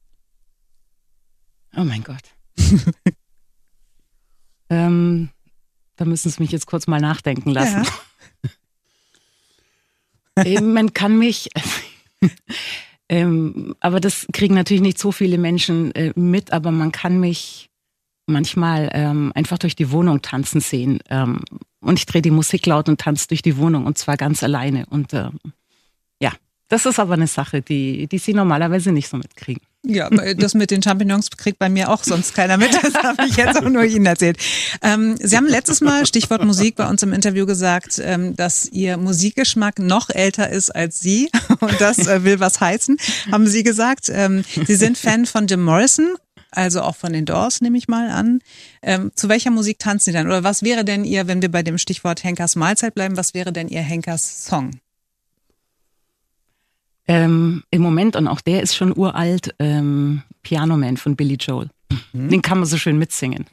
Oh 1.75 1.83
mein 1.83 2.03
Gott. 2.03 2.23
ähm, 4.69 5.29
da 5.95 6.05
müssen 6.05 6.29
Sie 6.29 6.41
mich 6.41 6.51
jetzt 6.51 6.65
kurz 6.65 6.87
mal 6.87 6.99
nachdenken 6.99 7.51
lassen. 7.51 7.83
Ja. 7.83 7.91
Man 10.61 10.93
kann 10.93 11.17
mich, 11.17 11.49
ähm, 13.09 13.75
aber 13.79 13.99
das 13.99 14.25
kriegen 14.33 14.55
natürlich 14.55 14.81
nicht 14.81 14.97
so 14.97 15.11
viele 15.11 15.37
Menschen 15.37 15.93
äh, 15.93 16.13
mit, 16.15 16.53
aber 16.53 16.71
man 16.71 16.91
kann 16.91 17.19
mich 17.19 17.69
manchmal 18.27 18.89
ähm, 18.93 19.31
einfach 19.35 19.57
durch 19.57 19.75
die 19.75 19.91
Wohnung 19.91 20.21
tanzen 20.21 20.61
sehen. 20.61 20.99
Ähm, 21.09 21.41
und 21.81 21.99
ich 21.99 22.05
drehe 22.05 22.21
die 22.21 22.31
Musik 22.31 22.65
laut 22.65 22.87
und 22.89 23.01
tanze 23.01 23.27
durch 23.27 23.41
die 23.41 23.57
Wohnung 23.57 23.85
und 23.85 23.97
zwar 23.97 24.17
ganz 24.17 24.41
alleine. 24.41 24.85
Und 24.87 25.13
ähm, 25.13 25.39
ja, 26.21 26.31
das 26.69 26.85
ist 26.85 26.99
aber 26.99 27.13
eine 27.13 27.27
Sache, 27.27 27.61
die, 27.61 28.07
die 28.07 28.17
Sie 28.17 28.33
normalerweise 28.33 28.91
nicht 28.91 29.09
so 29.09 29.17
mitkriegen. 29.17 29.63
Ja, 29.85 30.09
das 30.37 30.53
mit 30.53 30.71
den 30.71 30.81
Champignons 30.81 31.29
kriegt 31.31 31.59
bei 31.59 31.69
mir 31.69 31.89
auch 31.89 32.03
sonst 32.03 32.33
keiner 32.33 32.57
mit. 32.57 32.71
Das 32.73 32.93
habe 32.95 33.25
ich 33.25 33.35
jetzt 33.35 33.57
auch 33.57 33.69
nur 33.69 33.83
Ihnen 33.83 34.05
erzählt. 34.05 34.37
Ähm, 34.81 35.17
Sie 35.21 35.35
haben 35.35 35.47
letztes 35.47 35.81
Mal, 35.81 36.05
Stichwort 36.05 36.43
Musik, 36.43 36.75
bei 36.75 36.87
uns 36.87 37.03
im 37.03 37.13
Interview 37.13 37.45
gesagt, 37.45 37.99
ähm, 38.03 38.35
dass 38.35 38.65
Ihr 38.65 38.97
Musikgeschmack 38.97 39.79
noch 39.79 40.09
älter 40.09 40.49
ist 40.49 40.69
als 40.69 40.99
Sie. 40.99 41.29
Und 41.59 41.79
das 41.79 42.07
äh, 42.07 42.23
will 42.23 42.39
was 42.39 42.59
heißen, 42.59 42.97
haben 43.31 43.47
Sie 43.47 43.63
gesagt. 43.63 44.09
Ähm, 44.09 44.43
Sie 44.65 44.75
sind 44.75 44.97
Fan 44.97 45.25
von 45.25 45.47
Jim 45.47 45.63
Morrison. 45.63 46.15
Also 46.53 46.81
auch 46.81 46.97
von 46.97 47.13
den 47.13 47.25
Doors 47.25 47.61
nehme 47.61 47.77
ich 47.77 47.87
mal 47.87 48.09
an. 48.09 48.41
Ähm, 48.81 49.11
zu 49.15 49.29
welcher 49.29 49.51
Musik 49.51 49.79
tanzen 49.79 50.05
Sie 50.05 50.11
denn? 50.11 50.27
Oder 50.27 50.43
was 50.43 50.63
wäre 50.63 50.83
denn 50.83 51.05
Ihr, 51.05 51.27
wenn 51.27 51.41
wir 51.41 51.49
bei 51.49 51.63
dem 51.63 51.77
Stichwort 51.77 52.23
Henkers 52.25 52.57
Mahlzeit 52.57 52.93
bleiben, 52.93 53.15
was 53.15 53.33
wäre 53.33 53.53
denn 53.53 53.69
Ihr 53.69 53.81
Henkers 53.81 54.45
Song? 54.45 54.71
Ähm, 57.11 57.63
Im 57.71 57.81
Moment, 57.81 58.15
und 58.15 58.27
auch 58.27 58.41
der 58.41 58.61
ist 58.61 58.75
schon 58.75 58.97
uralt, 58.97 59.53
ähm, 59.59 60.23
Piano 60.43 60.77
Man 60.77 60.97
von 60.97 61.15
Billy 61.15 61.35
Joel. 61.35 61.69
Mhm. 62.13 62.29
Den 62.29 62.41
kann 62.41 62.59
man 62.59 62.67
so 62.67 62.77
schön 62.77 62.97
mitsingen 62.97 63.45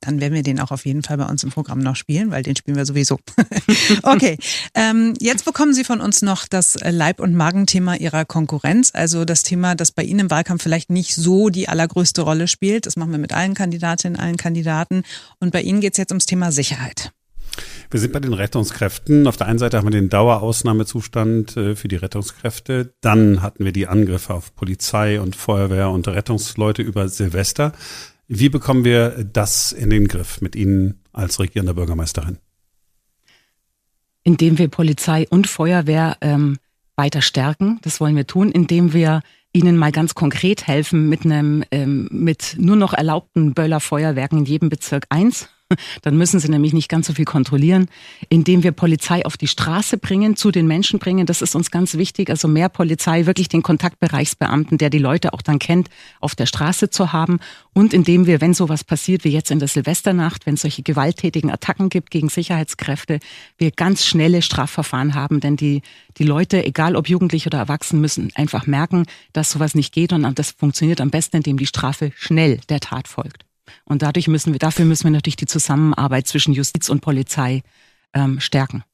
dann 0.00 0.20
werden 0.20 0.34
wir 0.34 0.42
den 0.42 0.60
auch 0.60 0.70
auf 0.70 0.86
jeden 0.86 1.02
Fall 1.02 1.16
bei 1.16 1.26
uns 1.26 1.42
im 1.42 1.50
Programm 1.50 1.80
noch 1.80 1.96
spielen, 1.96 2.30
weil 2.30 2.42
den 2.42 2.54
spielen 2.56 2.76
wir 2.76 2.86
sowieso. 2.86 3.18
okay, 4.02 4.38
ähm, 4.74 5.14
jetzt 5.20 5.44
bekommen 5.44 5.74
Sie 5.74 5.84
von 5.84 6.00
uns 6.00 6.22
noch 6.22 6.46
das 6.46 6.78
Leib- 6.82 7.20
und 7.20 7.34
Magenthema 7.34 7.96
Ihrer 7.96 8.24
Konkurrenz, 8.24 8.90
also 8.94 9.24
das 9.24 9.42
Thema, 9.42 9.74
das 9.74 9.90
bei 9.90 10.04
Ihnen 10.04 10.20
im 10.20 10.30
Wahlkampf 10.30 10.62
vielleicht 10.62 10.90
nicht 10.90 11.14
so 11.14 11.48
die 11.48 11.68
allergrößte 11.68 12.22
Rolle 12.22 12.46
spielt. 12.46 12.86
Das 12.86 12.96
machen 12.96 13.10
wir 13.10 13.18
mit 13.18 13.32
allen 13.32 13.54
Kandidatinnen, 13.54 14.18
allen 14.18 14.36
Kandidaten. 14.36 15.02
Und 15.40 15.52
bei 15.52 15.62
Ihnen 15.62 15.80
geht 15.80 15.94
es 15.94 15.98
jetzt 15.98 16.12
ums 16.12 16.26
Thema 16.26 16.52
Sicherheit. 16.52 17.12
Wir 17.90 18.00
sind 18.00 18.12
bei 18.12 18.20
den 18.20 18.34
Rettungskräften. 18.34 19.26
Auf 19.26 19.38
der 19.38 19.46
einen 19.46 19.58
Seite 19.58 19.78
haben 19.78 19.86
wir 19.86 19.90
den 19.90 20.10
Dauerausnahmezustand 20.10 21.56
äh, 21.56 21.74
für 21.74 21.88
die 21.88 21.96
Rettungskräfte. 21.96 22.92
Dann 23.00 23.40
hatten 23.40 23.64
wir 23.64 23.72
die 23.72 23.86
Angriffe 23.86 24.34
auf 24.34 24.54
Polizei 24.54 25.20
und 25.20 25.34
Feuerwehr 25.34 25.88
und 25.88 26.06
Rettungsleute 26.06 26.82
über 26.82 27.08
Silvester. 27.08 27.72
Wie 28.26 28.50
bekommen 28.50 28.84
wir 28.84 29.24
das 29.24 29.72
in 29.72 29.88
den 29.88 30.06
Griff 30.06 30.42
mit 30.42 30.54
Ihnen 30.54 31.02
als 31.14 31.40
regierender 31.40 31.72
Bürgermeisterin? 31.72 32.36
Indem 34.22 34.58
wir 34.58 34.68
Polizei 34.68 35.26
und 35.30 35.46
Feuerwehr 35.46 36.18
ähm, 36.20 36.58
weiter 36.94 37.22
stärken. 37.22 37.78
Das 37.82 38.00
wollen 38.00 38.16
wir 38.16 38.26
tun, 38.26 38.50
indem 38.50 38.92
wir 38.92 39.22
ihnen 39.52 39.78
mal 39.78 39.92
ganz 39.92 40.14
konkret 40.14 40.66
helfen 40.66 41.08
mit 41.08 41.24
einem 41.24 41.64
ähm, 41.70 42.06
mit 42.12 42.56
nur 42.58 42.76
noch 42.76 42.92
erlaubten 42.92 43.54
Böllerfeuerwerken 43.54 44.40
in 44.40 44.44
jedem 44.44 44.68
Bezirk 44.68 45.06
eins 45.08 45.48
Dann 46.02 46.16
müssen 46.16 46.40
sie 46.40 46.48
nämlich 46.48 46.72
nicht 46.72 46.88
ganz 46.88 47.06
so 47.06 47.12
viel 47.12 47.24
kontrollieren, 47.24 47.88
indem 48.28 48.62
wir 48.62 48.72
Polizei 48.72 49.24
auf 49.26 49.36
die 49.36 49.48
Straße 49.48 49.98
bringen, 49.98 50.36
zu 50.36 50.50
den 50.50 50.66
Menschen 50.66 50.98
bringen. 50.98 51.26
Das 51.26 51.42
ist 51.42 51.54
uns 51.54 51.70
ganz 51.70 51.94
wichtig. 51.94 52.30
Also 52.30 52.48
mehr 52.48 52.68
Polizei, 52.68 53.26
wirklich 53.26 53.48
den 53.48 53.62
Kontaktbereichsbeamten, 53.62 54.78
der 54.78 54.88
die 54.90 54.98
Leute 54.98 55.34
auch 55.34 55.42
dann 55.42 55.58
kennt, 55.58 55.88
auf 56.20 56.34
der 56.34 56.46
Straße 56.46 56.88
zu 56.90 57.12
haben. 57.12 57.38
Und 57.74 57.92
indem 57.92 58.26
wir, 58.26 58.40
wenn 58.40 58.54
sowas 58.54 58.82
passiert 58.82 59.24
wie 59.24 59.30
jetzt 59.30 59.50
in 59.50 59.58
der 59.58 59.68
Silvesternacht, 59.68 60.46
wenn 60.46 60.54
es 60.54 60.62
solche 60.62 60.82
gewalttätigen 60.82 61.50
Attacken 61.50 61.90
gibt 61.90 62.10
gegen 62.10 62.30
Sicherheitskräfte, 62.30 63.20
wir 63.58 63.70
ganz 63.70 64.06
schnelle 64.06 64.40
Strafverfahren 64.40 65.14
haben. 65.14 65.40
Denn 65.40 65.56
die, 65.56 65.82
die 66.16 66.24
Leute, 66.24 66.64
egal 66.64 66.96
ob 66.96 67.08
jugendlich 67.08 67.46
oder 67.46 67.58
erwachsen, 67.58 68.00
müssen 68.00 68.32
einfach 68.34 68.66
merken, 68.66 69.04
dass 69.34 69.50
sowas 69.50 69.74
nicht 69.74 69.92
geht. 69.92 70.12
Und 70.12 70.38
das 70.38 70.52
funktioniert 70.52 71.00
am 71.00 71.10
besten, 71.10 71.36
indem 71.36 71.58
die 71.58 71.66
Strafe 71.66 72.12
schnell 72.16 72.58
der 72.68 72.80
Tat 72.80 73.06
folgt. 73.06 73.47
Und 73.84 74.02
dadurch 74.02 74.28
müssen 74.28 74.52
wir, 74.52 74.58
dafür 74.58 74.84
müssen 74.84 75.04
wir 75.04 75.10
natürlich 75.10 75.36
die 75.36 75.46
Zusammenarbeit 75.46 76.26
zwischen 76.26 76.52
Justiz 76.52 76.88
und 76.88 77.00
Polizei 77.00 77.62
ähm, 78.14 78.40
stärken. 78.40 78.84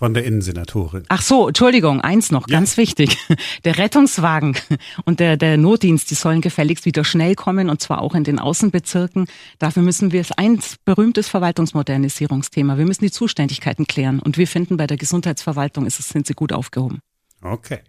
Von 0.00 0.14
der 0.14 0.24
Innensenatorin. 0.24 1.04
Ach 1.08 1.20
so, 1.20 1.48
Entschuldigung, 1.48 2.00
eins 2.00 2.30
noch, 2.30 2.48
ja. 2.48 2.56
ganz 2.56 2.78
wichtig. 2.78 3.18
Der 3.66 3.76
Rettungswagen 3.76 4.56
und 5.04 5.20
der, 5.20 5.36
der 5.36 5.58
Notdienst, 5.58 6.10
die 6.10 6.14
sollen 6.14 6.40
gefälligst 6.40 6.86
wieder 6.86 7.04
schnell 7.04 7.34
kommen 7.34 7.68
und 7.68 7.82
zwar 7.82 8.00
auch 8.00 8.14
in 8.14 8.24
den 8.24 8.38
Außenbezirken. 8.38 9.26
Dafür 9.58 9.82
müssen 9.82 10.10
wir, 10.10 10.22
es 10.22 10.32
ein 10.32 10.58
berühmtes 10.86 11.28
Verwaltungsmodernisierungsthema, 11.28 12.78
wir 12.78 12.86
müssen 12.86 13.04
die 13.04 13.10
Zuständigkeiten 13.10 13.86
klären 13.86 14.20
und 14.20 14.38
wir 14.38 14.46
finden, 14.46 14.78
bei 14.78 14.86
der 14.86 14.96
Gesundheitsverwaltung 14.96 15.84
ist 15.84 16.00
es, 16.00 16.08
sind 16.08 16.26
sie 16.26 16.32
gut 16.32 16.54
aufgehoben. 16.54 17.00
Okay. 17.42 17.80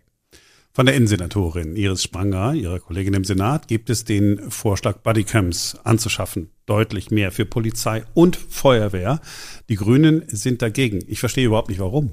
Von 0.73 0.85
der 0.85 0.95
Innensenatorin 0.95 1.75
Iris 1.75 2.03
Spranger, 2.03 2.53
ihrer 2.53 2.79
Kollegin 2.79 3.13
im 3.13 3.25
Senat, 3.25 3.67
gibt 3.67 3.89
es 3.89 4.05
den 4.05 4.49
Vorschlag, 4.49 4.99
Bodycams 4.99 5.75
anzuschaffen. 5.83 6.49
Deutlich 6.65 7.11
mehr 7.11 7.33
für 7.33 7.45
Polizei 7.45 8.03
und 8.13 8.37
Feuerwehr. 8.37 9.19
Die 9.67 9.75
Grünen 9.75 10.23
sind 10.27 10.61
dagegen. 10.61 11.03
Ich 11.07 11.19
verstehe 11.19 11.45
überhaupt 11.45 11.67
nicht, 11.67 11.79
warum. 11.79 12.11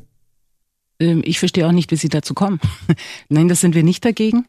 Ähm, 0.98 1.22
ich 1.24 1.38
verstehe 1.38 1.68
auch 1.68 1.72
nicht, 1.72 1.92
wie 1.92 1.96
Sie 1.96 2.08
dazu 2.08 2.34
kommen. 2.34 2.58
Nein, 3.28 3.46
das 3.46 3.60
sind 3.60 3.76
wir 3.76 3.84
nicht 3.84 4.04
dagegen. 4.04 4.46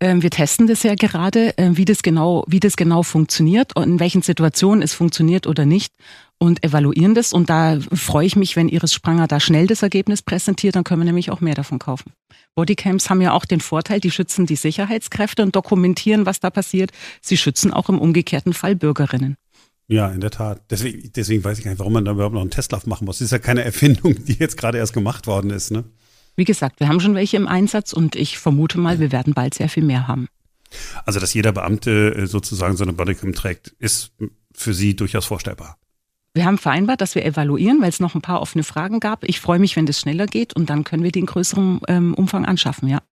Ähm, 0.00 0.22
wir 0.22 0.30
testen 0.30 0.66
das 0.66 0.82
ja 0.82 0.94
gerade, 0.94 1.52
ähm, 1.58 1.76
wie 1.76 1.84
das 1.84 2.02
genau, 2.02 2.44
wie 2.48 2.60
das 2.60 2.76
genau 2.76 3.02
funktioniert 3.02 3.76
und 3.76 3.82
in 3.82 4.00
welchen 4.00 4.22
Situationen 4.22 4.80
es 4.80 4.94
funktioniert 4.94 5.46
oder 5.46 5.66
nicht 5.66 5.92
und 6.42 6.64
evaluieren 6.64 7.14
das. 7.14 7.32
Und 7.32 7.50
da 7.50 7.78
freue 7.92 8.26
ich 8.26 8.34
mich, 8.34 8.56
wenn 8.56 8.68
Iris 8.68 8.94
Spranger 8.94 9.28
da 9.28 9.38
schnell 9.38 9.66
das 9.66 9.82
Ergebnis 9.82 10.22
präsentiert, 10.22 10.74
dann 10.74 10.84
können 10.84 11.02
wir 11.02 11.04
nämlich 11.04 11.30
auch 11.30 11.40
mehr 11.40 11.54
davon 11.54 11.78
kaufen. 11.78 12.12
Bodycams 12.54 13.10
haben 13.10 13.20
ja 13.20 13.32
auch 13.32 13.44
den 13.44 13.60
Vorteil, 13.60 14.00
die 14.00 14.10
schützen 14.10 14.46
die 14.46 14.56
Sicherheitskräfte 14.56 15.42
und 15.42 15.54
dokumentieren, 15.54 16.26
was 16.26 16.40
da 16.40 16.50
passiert. 16.50 16.90
Sie 17.20 17.36
schützen 17.36 17.72
auch 17.72 17.88
im 17.88 17.98
umgekehrten 17.98 18.54
Fall 18.54 18.74
Bürgerinnen. 18.74 19.36
Ja, 19.86 20.08
in 20.08 20.20
der 20.20 20.30
Tat. 20.30 20.62
Deswegen, 20.70 21.12
deswegen 21.14 21.44
weiß 21.44 21.58
ich 21.58 21.64
gar 21.64 21.72
nicht, 21.72 21.78
warum 21.78 21.92
man 21.92 22.04
da 22.04 22.12
überhaupt 22.12 22.34
noch 22.34 22.40
einen 22.40 22.50
Testlauf 22.50 22.86
machen 22.86 23.04
muss. 23.04 23.18
Das 23.18 23.26
ist 23.26 23.32
ja 23.32 23.38
keine 23.38 23.62
Erfindung, 23.62 24.24
die 24.24 24.34
jetzt 24.34 24.56
gerade 24.56 24.78
erst 24.78 24.94
gemacht 24.94 25.26
worden 25.26 25.50
ist. 25.50 25.70
Ne? 25.70 25.84
Wie 26.36 26.44
gesagt, 26.44 26.80
wir 26.80 26.88
haben 26.88 27.00
schon 27.00 27.14
welche 27.14 27.36
im 27.36 27.46
Einsatz 27.46 27.92
und 27.92 28.16
ich 28.16 28.38
vermute 28.38 28.78
mal, 28.78 28.98
wir 28.98 29.12
werden 29.12 29.34
bald 29.34 29.52
sehr 29.54 29.68
viel 29.68 29.82
mehr 29.82 30.08
haben. 30.08 30.28
Also, 31.04 31.20
dass 31.20 31.34
jeder 31.34 31.52
Beamte 31.52 32.14
äh, 32.14 32.26
sozusagen 32.26 32.76
so 32.76 32.84
eine 32.84 32.92
Bodycam 32.92 33.34
trägt, 33.34 33.74
ist 33.78 34.12
für 34.54 34.72
Sie 34.72 34.96
durchaus 34.96 35.26
vorstellbar. 35.26 35.76
Wir 36.32 36.44
haben 36.44 36.58
vereinbart, 36.58 37.00
dass 37.00 37.14
wir 37.14 37.24
evaluieren, 37.24 37.80
weil 37.80 37.88
es 37.88 37.98
noch 37.98 38.14
ein 38.14 38.22
paar 38.22 38.40
offene 38.40 38.62
Fragen 38.62 39.00
gab. 39.00 39.24
Ich 39.24 39.40
freue 39.40 39.58
mich, 39.58 39.74
wenn 39.76 39.86
das 39.86 39.98
schneller 39.98 40.26
geht 40.26 40.54
und 40.54 40.70
dann 40.70 40.84
können 40.84 41.02
wir 41.02 41.10
die 41.10 41.20
in 41.20 41.26
größerem 41.26 41.80
ähm, 41.88 42.14
Umfang 42.14 42.44
anschaffen, 42.44 42.88
ja. 42.88 43.02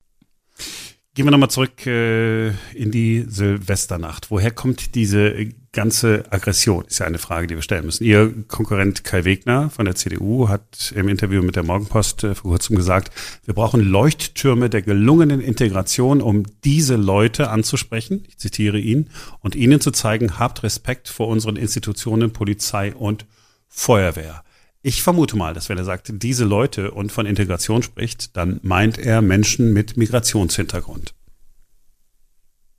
Gehen 1.14 1.26
wir 1.26 1.32
nochmal 1.32 1.50
zurück 1.50 1.84
äh, 1.84 2.50
in 2.74 2.92
die 2.92 3.24
Silvesternacht. 3.26 4.30
Woher 4.30 4.52
kommt 4.52 4.94
diese 4.94 5.48
ganze 5.72 6.24
Aggression? 6.30 6.84
Ist 6.86 7.00
ja 7.00 7.06
eine 7.06 7.18
Frage, 7.18 7.46
die 7.46 7.54
wir 7.54 7.62
stellen 7.62 7.84
müssen. 7.84 8.04
Ihr 8.04 8.32
Konkurrent 8.48 9.04
Kai 9.04 9.24
Wegner 9.24 9.70
von 9.70 9.84
der 9.84 9.94
CDU 9.94 10.48
hat 10.48 10.92
im 10.94 11.08
Interview 11.08 11.42
mit 11.42 11.56
der 11.56 11.62
Morgenpost 11.62 12.24
äh, 12.24 12.34
vor 12.34 12.52
kurzem 12.52 12.76
gesagt, 12.76 13.12
wir 13.44 13.54
brauchen 13.54 13.80
Leuchttürme 13.80 14.70
der 14.70 14.82
gelungenen 14.82 15.40
Integration, 15.40 16.22
um 16.22 16.44
diese 16.64 16.96
Leute 16.96 17.50
anzusprechen. 17.50 18.24
Ich 18.28 18.38
zitiere 18.38 18.78
ihn 18.78 19.10
und 19.40 19.54
ihnen 19.54 19.80
zu 19.80 19.90
zeigen, 19.90 20.38
habt 20.38 20.62
Respekt 20.62 21.08
vor 21.08 21.28
unseren 21.28 21.56
Institutionen, 21.56 22.32
Polizei 22.32 22.94
und 22.94 23.26
Feuerwehr. 23.68 24.42
Ich 24.82 25.02
vermute 25.02 25.36
mal, 25.36 25.54
dass 25.54 25.68
wenn 25.68 25.78
er 25.78 25.84
sagt, 25.84 26.10
diese 26.22 26.44
Leute 26.44 26.92
und 26.92 27.10
von 27.10 27.26
Integration 27.26 27.82
spricht, 27.82 28.36
dann 28.36 28.60
meint 28.62 28.96
er 28.96 29.22
Menschen 29.22 29.72
mit 29.72 29.96
Migrationshintergrund. 29.96 31.14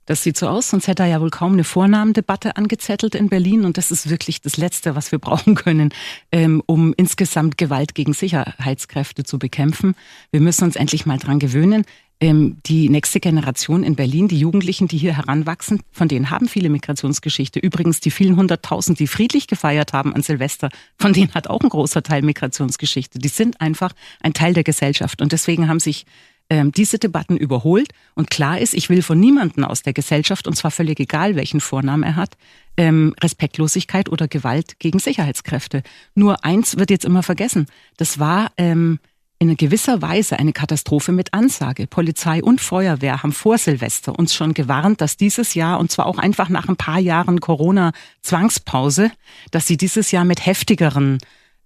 Das 0.06 0.22
sieht 0.22 0.36
so 0.36 0.48
aus, 0.48 0.70
sonst 0.70 0.88
hätte 0.88 1.04
er 1.04 1.08
ja 1.08 1.20
wohl 1.20 1.30
kaum 1.30 1.52
eine 1.52 1.64
Vornamendebatte 1.64 2.56
angezettelt 2.56 3.14
in 3.14 3.28
Berlin. 3.28 3.64
Und 3.64 3.76
das 3.76 3.90
ist 3.90 4.10
wirklich 4.10 4.40
das 4.40 4.56
Letzte, 4.56 4.94
was 4.94 5.12
wir 5.12 5.18
brauchen 5.20 5.54
können, 5.54 5.90
ähm, 6.32 6.62
um 6.66 6.94
insgesamt 6.96 7.58
Gewalt 7.58 7.94
gegen 7.94 8.12
Sicherheitskräfte 8.12 9.24
zu 9.24 9.38
bekämpfen. 9.38 9.94
Wir 10.30 10.40
müssen 10.40 10.64
uns 10.64 10.76
endlich 10.76 11.06
mal 11.06 11.18
dran 11.18 11.38
gewöhnen 11.38 11.84
ähm, 12.20 12.58
die 12.66 12.88
nächste 12.88 13.18
Generation 13.18 13.82
in 13.82 13.96
Berlin, 13.96 14.28
die 14.28 14.38
Jugendlichen, 14.38 14.88
die 14.88 14.98
hier 14.98 15.16
heranwachsen, 15.16 15.80
von 15.90 16.06
denen 16.06 16.30
haben 16.30 16.48
viele 16.48 16.68
Migrationsgeschichte. 16.68 17.58
Übrigens 17.58 18.00
die 18.00 18.10
vielen 18.10 18.36
hunderttausend, 18.36 18.98
die 18.98 19.06
friedlich 19.06 19.46
gefeiert 19.46 19.92
haben 19.92 20.14
an 20.14 20.22
Silvester, 20.22 20.68
von 20.98 21.12
denen 21.12 21.34
hat 21.34 21.48
auch 21.48 21.60
ein 21.60 21.70
großer 21.70 22.02
Teil 22.02 22.22
Migrationsgeschichte. 22.22 23.18
Die 23.18 23.28
sind 23.28 23.60
einfach 23.60 23.92
ein 24.20 24.34
Teil 24.34 24.52
der 24.52 24.64
Gesellschaft 24.64 25.22
und 25.22 25.32
deswegen 25.32 25.68
haben 25.68 25.80
sich 25.80 26.04
ähm, 26.50 26.72
diese 26.72 26.98
Debatten 26.98 27.36
überholt. 27.36 27.92
Und 28.14 28.28
klar 28.28 28.58
ist, 28.58 28.74
ich 28.74 28.90
will 28.90 29.02
von 29.02 29.18
niemanden 29.18 29.64
aus 29.64 29.82
der 29.82 29.92
Gesellschaft, 29.92 30.46
und 30.46 30.56
zwar 30.56 30.70
völlig 30.70 31.00
egal, 31.00 31.36
welchen 31.36 31.60
Vornamen 31.60 32.02
er 32.02 32.16
hat, 32.16 32.36
ähm, 32.76 33.14
Respektlosigkeit 33.22 34.10
oder 34.10 34.28
Gewalt 34.28 34.78
gegen 34.78 34.98
Sicherheitskräfte. 34.98 35.82
Nur 36.14 36.44
eins 36.44 36.76
wird 36.76 36.90
jetzt 36.90 37.04
immer 37.04 37.22
vergessen. 37.22 37.66
Das 37.96 38.18
war 38.18 38.50
ähm, 38.56 38.98
in 39.38 39.56
gewisser 39.56 40.02
Weise 40.02 40.38
eine 40.38 40.52
Katastrophe 40.52 41.12
mit 41.12 41.32
Ansage. 41.32 41.86
Polizei 41.86 42.42
und 42.42 42.60
Feuerwehr 42.60 43.22
haben 43.22 43.32
vor 43.32 43.56
Silvester 43.56 44.18
uns 44.18 44.34
schon 44.34 44.52
gewarnt, 44.52 45.00
dass 45.00 45.16
dieses 45.16 45.54
Jahr, 45.54 45.80
und 45.80 45.90
zwar 45.90 46.06
auch 46.06 46.18
einfach 46.18 46.50
nach 46.50 46.68
ein 46.68 46.76
paar 46.76 46.98
Jahren 46.98 47.40
Corona-Zwangspause, 47.40 49.10
dass 49.50 49.66
sie 49.66 49.78
dieses 49.78 50.10
Jahr 50.10 50.26
mit 50.26 50.44
heftigeren 50.44 51.18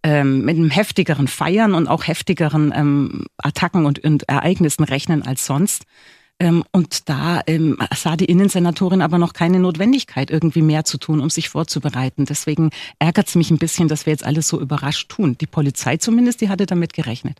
ähm, 0.04 0.44
mit 0.44 0.56
einem 0.56 0.70
heftigeren 0.70 1.26
Feiern 1.26 1.74
und 1.74 1.88
auch 1.88 2.06
heftigeren 2.06 2.72
ähm, 2.76 3.24
Attacken 3.38 3.86
und, 3.86 4.04
und 4.04 4.28
Ereignissen 4.28 4.84
rechnen 4.84 5.22
als 5.22 5.46
sonst. 5.46 5.84
Ähm, 6.38 6.62
und 6.72 7.08
da 7.08 7.40
ähm, 7.46 7.78
sah 7.94 8.16
die 8.16 8.26
Innensenatorin 8.26 9.00
aber 9.02 9.18
noch 9.18 9.32
keine 9.32 9.60
Notwendigkeit, 9.60 10.30
irgendwie 10.30 10.62
mehr 10.62 10.84
zu 10.84 10.98
tun, 10.98 11.20
um 11.20 11.30
sich 11.30 11.48
vorzubereiten. 11.48 12.26
Deswegen 12.26 12.70
ärgert 12.98 13.28
es 13.28 13.34
mich 13.34 13.50
ein 13.50 13.58
bisschen, 13.58 13.88
dass 13.88 14.04
wir 14.04 14.12
jetzt 14.12 14.26
alles 14.26 14.46
so 14.46 14.60
überrascht 14.60 15.08
tun. 15.10 15.38
Die 15.38 15.46
Polizei 15.46 15.96
zumindest, 15.96 16.40
die 16.40 16.50
hatte 16.50 16.66
damit 16.66 16.92
gerechnet. 16.92 17.38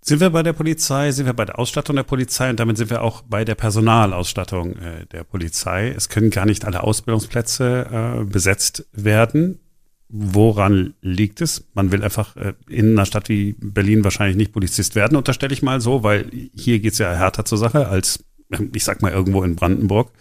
Sind 0.00 0.20
wir 0.20 0.28
bei 0.28 0.42
der 0.42 0.52
Polizei, 0.52 1.12
sind 1.12 1.24
wir 1.24 1.32
bei 1.32 1.46
der 1.46 1.58
Ausstattung 1.58 1.96
der 1.96 2.02
Polizei 2.02 2.50
und 2.50 2.60
damit 2.60 2.76
sind 2.76 2.90
wir 2.90 3.00
auch 3.00 3.22
bei 3.22 3.42
der 3.46 3.54
Personalausstattung 3.54 4.76
äh, 4.76 5.06
der 5.06 5.24
Polizei. 5.24 5.88
Es 5.88 6.10
können 6.10 6.28
gar 6.28 6.44
nicht 6.44 6.66
alle 6.66 6.82
Ausbildungsplätze 6.82 8.20
äh, 8.20 8.24
besetzt 8.24 8.86
werden. 8.92 9.60
Woran 10.08 10.94
liegt 11.00 11.40
es? 11.40 11.66
Man 11.74 11.90
will 11.90 12.02
einfach 12.02 12.36
äh, 12.36 12.54
in 12.68 12.92
einer 12.92 13.06
Stadt 13.06 13.28
wie 13.28 13.54
Berlin 13.58 14.04
wahrscheinlich 14.04 14.36
nicht 14.36 14.52
Polizist 14.52 14.94
werden, 14.94 15.16
unterstelle 15.16 15.52
ich 15.52 15.62
mal 15.62 15.80
so, 15.80 16.02
weil 16.02 16.30
hier 16.54 16.78
geht's 16.78 16.98
ja 16.98 17.12
härter 17.14 17.44
zur 17.44 17.58
Sache 17.58 17.88
als, 17.88 18.24
ich 18.72 18.84
sag 18.84 19.02
mal, 19.02 19.12
irgendwo 19.12 19.42
in 19.42 19.56
Brandenburg. 19.56 20.12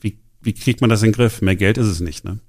Wie, 0.00 0.18
wie 0.40 0.54
kriegt 0.54 0.80
man 0.80 0.90
das 0.90 1.02
in 1.02 1.10
den 1.10 1.16
Griff? 1.16 1.42
Mehr 1.42 1.56
Geld 1.56 1.78
ist 1.78 1.86
es 1.86 2.00
nicht, 2.00 2.24
ne? 2.24 2.40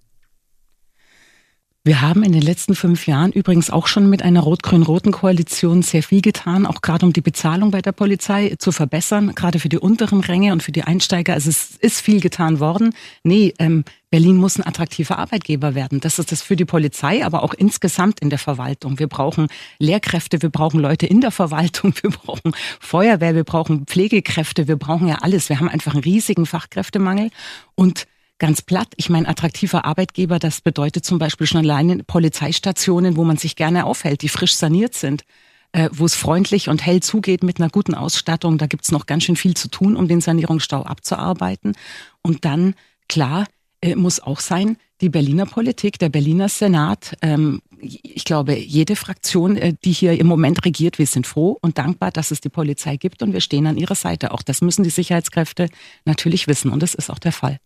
Wir 1.85 1.99
haben 1.99 2.23
in 2.23 2.31
den 2.31 2.41
letzten 2.41 2.75
fünf 2.75 3.07
Jahren 3.07 3.33
übrigens 3.33 3.69
auch 3.69 3.87
schon 3.87 4.09
mit 4.09 4.21
einer 4.21 4.39
rot-grün-roten 4.39 5.11
Koalition 5.11 5.81
sehr 5.81 6.01
viel 6.01 6.21
getan, 6.21 6.65
auch 6.65 6.81
gerade 6.81 7.05
um 7.05 7.11
die 7.11 7.19
Bezahlung 7.19 7.71
bei 7.71 7.81
der 7.81 7.91
Polizei 7.91 8.55
zu 8.57 8.71
verbessern, 8.71 9.35
gerade 9.35 9.59
für 9.59 9.67
die 9.67 9.79
unteren 9.79 10.21
Ränge 10.21 10.53
und 10.53 10.63
für 10.63 10.71
die 10.71 10.83
Einsteiger. 10.83 11.33
Also 11.33 11.49
es 11.49 11.71
ist 11.81 11.99
viel 11.99 12.21
getan 12.21 12.61
worden. 12.61 12.95
Nee, 13.23 13.53
ähm, 13.59 13.83
Berlin 14.11 14.37
muss 14.37 14.57
ein 14.57 14.65
attraktiver 14.65 15.19
Arbeitgeber 15.19 15.75
werden. 15.75 15.99
Das 15.99 16.19
ist 16.19 16.31
das 16.31 16.41
für 16.41 16.55
die 16.55 16.63
Polizei, 16.63 17.25
aber 17.25 17.43
auch 17.43 17.53
insgesamt 17.53 18.21
in 18.21 18.29
der 18.29 18.39
Verwaltung. 18.39 18.97
Wir 18.97 19.07
brauchen 19.07 19.47
Lehrkräfte, 19.77 20.41
wir 20.41 20.51
brauchen 20.51 20.79
Leute 20.79 21.05
in 21.05 21.19
der 21.19 21.31
Verwaltung, 21.31 21.93
wir 22.01 22.11
brauchen 22.11 22.53
Feuerwehr, 22.79 23.35
wir 23.35 23.43
brauchen 23.43 23.87
Pflegekräfte, 23.87 24.69
wir 24.69 24.77
brauchen 24.77 25.09
ja 25.09 25.15
alles. 25.15 25.49
Wir 25.49 25.59
haben 25.59 25.67
einfach 25.67 25.95
einen 25.95 26.03
riesigen 26.03 26.45
Fachkräftemangel 26.45 27.29
und 27.75 28.07
ganz 28.39 28.61
platt. 28.61 28.93
Ich 28.97 29.09
meine, 29.09 29.27
attraktiver 29.27 29.85
Arbeitgeber, 29.85 30.39
das 30.39 30.61
bedeutet 30.61 31.05
zum 31.05 31.19
Beispiel 31.19 31.47
schon 31.47 31.61
alleine 31.61 32.03
Polizeistationen, 32.03 33.15
wo 33.15 33.23
man 33.23 33.37
sich 33.37 33.55
gerne 33.55 33.85
aufhält, 33.85 34.21
die 34.21 34.29
frisch 34.29 34.55
saniert 34.55 34.95
sind, 34.95 35.23
äh, 35.71 35.89
wo 35.91 36.05
es 36.05 36.15
freundlich 36.15 36.69
und 36.69 36.85
hell 36.85 37.01
zugeht 37.01 37.43
mit 37.43 37.59
einer 37.59 37.69
guten 37.69 37.93
Ausstattung. 37.93 38.57
Da 38.57 38.67
gibt's 38.67 38.91
noch 38.91 39.05
ganz 39.05 39.23
schön 39.23 39.35
viel 39.35 39.55
zu 39.55 39.69
tun, 39.69 39.95
um 39.95 40.07
den 40.07 40.21
Sanierungsstau 40.21 40.83
abzuarbeiten. 40.83 41.73
Und 42.21 42.45
dann, 42.45 42.75
klar, 43.07 43.45
äh, 43.81 43.95
muss 43.95 44.19
auch 44.19 44.39
sein, 44.39 44.77
die 45.01 45.09
Berliner 45.09 45.45
Politik, 45.45 45.99
der 45.99 46.09
Berliner 46.09 46.47
Senat, 46.47 47.17
ähm, 47.21 47.61
ich 47.81 48.23
glaube, 48.23 48.57
jede 48.57 48.95
Fraktion, 48.95 49.57
äh, 49.57 49.73
die 49.83 49.91
hier 49.91 50.17
im 50.17 50.27
Moment 50.27 50.63
regiert, 50.63 50.99
wir 50.99 51.07
sind 51.07 51.27
froh 51.27 51.57
und 51.61 51.77
dankbar, 51.77 52.11
dass 52.11 52.31
es 52.31 52.39
die 52.39 52.49
Polizei 52.49 52.95
gibt 52.95 53.21
und 53.21 53.33
wir 53.33 53.41
stehen 53.41 53.67
an 53.67 53.77
ihrer 53.77 53.95
Seite. 53.95 54.31
Auch 54.31 54.41
das 54.41 54.61
müssen 54.61 54.83
die 54.83 54.89
Sicherheitskräfte 54.89 55.69
natürlich 56.05 56.47
wissen 56.47 56.71
und 56.71 56.81
das 56.81 56.93
ist 56.93 57.09
auch 57.09 57.19
der 57.19 57.33
Fall. 57.33 57.59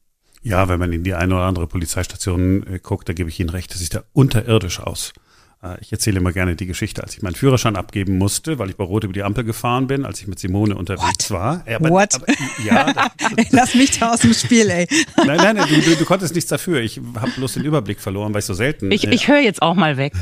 Ja, 0.44 0.70
wenn 0.70 0.80
man 0.80 0.94
in 0.94 1.04
die 1.04 1.14
eine 1.14 1.36
oder 1.36 1.46
andere 1.46 1.68
Polizeistation 1.68 2.66
äh, 2.68 2.80
guckt, 2.80 3.10
da 3.10 3.14
gebe 3.14 3.30
ich 3.30 3.40
Ihnen 3.40 3.50
recht, 3.50 3.72
das 3.72 3.80
sieht 3.80 3.96
da 3.96 4.04
unterirdisch 4.14 4.80
aus. 4.80 5.14
Äh, 5.64 5.78
ich 5.82 5.92
erzähle 5.92 6.20
immer 6.20 6.32
gerne 6.32 6.56
die 6.56 6.66
Geschichte, 6.66 7.04
als 7.04 7.16
ich 7.16 7.22
meinen 7.22 7.36
Führerschein 7.36 7.76
abgeben 7.76 8.18
musste, 8.18 8.60
weil 8.60 8.70
ich 8.70 8.76
bei 8.76 8.84
Rot 8.84 9.04
über 9.04 9.14
die 9.14 9.24
Ampel 9.24 9.44
gefahren 9.44 9.88
bin, 9.88 10.06
als 10.06 10.22
ich 10.22 10.28
mit 10.28 10.40
Simone 10.40 10.76
unterwegs 10.76 11.30
What? 11.30 11.32
war. 11.32 11.64
Aber, 11.68 11.90
What? 11.90 12.16
Aber, 12.16 12.26
ja, 12.64 12.94
das, 13.18 13.32
ey, 13.36 13.48
lass 13.52 13.76
mich 13.76 14.00
da 14.00 14.14
aus 14.14 14.22
dem 14.22 14.34
Spiel, 14.34 14.70
ey. 14.70 14.88
Nein, 15.18 15.38
nein, 15.38 15.56
du, 15.58 15.82
du, 15.82 15.96
du 15.96 16.06
konntest 16.06 16.36
nichts 16.36 16.50
dafür. 16.50 16.82
Ich 16.82 17.02
habe 17.16 17.32
bloß 17.32 17.54
den 17.54 17.64
Überblick 17.64 18.00
verloren, 18.00 18.34
weil 18.34 18.40
ich 18.40 18.46
so 18.46 18.54
selten. 18.54 18.92
Ich, 18.92 19.06
ich 19.06 19.28
höre 19.28 19.40
jetzt 19.40 19.62
auch 19.62 19.76
mal 19.76 19.98
weg. 19.98 20.14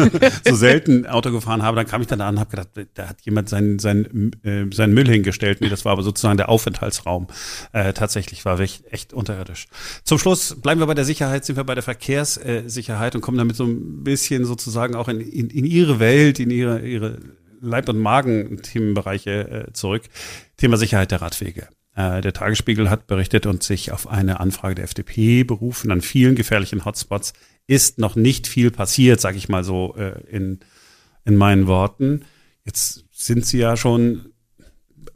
so 0.46 0.54
selten 0.54 1.06
Auto 1.06 1.30
gefahren 1.30 1.62
habe. 1.62 1.76
Dann 1.76 1.86
kam 1.86 2.00
ich 2.00 2.06
dann 2.06 2.20
da 2.20 2.28
an 2.28 2.34
und 2.34 2.40
habe 2.40 2.50
gedacht, 2.50 2.68
da 2.94 3.08
hat 3.08 3.20
jemand 3.22 3.48
seinen, 3.48 3.78
seinen, 3.78 4.32
äh, 4.44 4.66
seinen 4.72 4.94
Müll 4.94 5.08
hingestellt. 5.08 5.60
Nee, 5.60 5.68
das 5.68 5.84
war 5.84 5.92
aber 5.92 6.02
sozusagen 6.02 6.36
der 6.36 6.48
Aufenthaltsraum. 6.48 7.26
Äh, 7.72 7.92
tatsächlich 7.92 8.44
war 8.44 8.60
echt, 8.60 8.84
echt 8.92 9.12
unterirdisch. 9.12 9.66
Zum 10.04 10.18
Schluss 10.18 10.56
bleiben 10.60 10.80
wir 10.80 10.86
bei 10.86 10.94
der 10.94 11.04
Sicherheit, 11.04 11.44
sind 11.44 11.56
wir 11.56 11.64
bei 11.64 11.74
der 11.74 11.82
Verkehrssicherheit 11.82 13.14
und 13.14 13.20
kommen 13.20 13.38
damit 13.38 13.56
so 13.56 13.64
ein 13.64 14.04
bisschen 14.04 14.44
sozusagen 14.44 14.83
auch 14.92 15.08
in, 15.08 15.20
in, 15.20 15.50
in 15.50 15.64
ihre 15.64 16.00
Welt, 16.00 16.40
in 16.40 16.50
ihre, 16.50 16.86
ihre 16.86 17.18
Leib- 17.60 17.88
und 17.88 17.98
Magen-Themenbereiche 17.98 19.66
äh, 19.68 19.72
zurück. 19.72 20.02
Thema 20.56 20.76
Sicherheit 20.76 21.10
der 21.10 21.22
Radwege. 21.22 21.68
Äh, 21.96 22.20
der 22.20 22.32
Tagesspiegel 22.32 22.90
hat 22.90 23.06
berichtet 23.06 23.46
und 23.46 23.62
sich 23.62 23.92
auf 23.92 24.08
eine 24.08 24.40
Anfrage 24.40 24.74
der 24.74 24.84
FDP 24.84 25.44
berufen. 25.44 25.90
An 25.90 26.00
vielen 26.00 26.34
gefährlichen 26.34 26.84
Hotspots 26.84 27.32
ist 27.66 27.98
noch 27.98 28.16
nicht 28.16 28.46
viel 28.46 28.70
passiert, 28.70 29.20
sage 29.20 29.38
ich 29.38 29.48
mal 29.48 29.64
so 29.64 29.94
äh, 29.96 30.20
in, 30.28 30.60
in 31.24 31.36
meinen 31.36 31.66
Worten. 31.66 32.22
Jetzt 32.64 33.04
sind 33.12 33.46
sie 33.46 33.58
ja 33.58 33.76
schon 33.76 34.32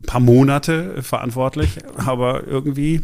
ein 0.01 0.07
paar 0.07 0.21
Monate 0.21 1.03
verantwortlich, 1.03 1.79
aber 1.97 2.47
irgendwie 2.47 3.03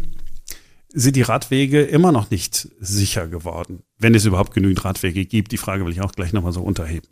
sind 0.95 1.17
die 1.17 1.23
Radwege 1.23 1.83
immer 1.83 2.13
noch 2.13 2.31
nicht 2.31 2.69
sicher 2.81 3.27
geworden, 3.27 3.83
wenn 3.99 4.15
es 4.15 4.25
überhaupt 4.25 4.55
genügend 4.55 4.85
Radwege 4.85 5.27
gibt. 5.27 5.53
Die 5.53 5.57
Frage 5.57 5.85
will 5.85 5.93
ich 5.93 6.01
auch 6.01 6.13
gleich 6.13 6.33
nochmal 6.33 6.53
so 6.53 6.63
unterheben. 6.63 7.09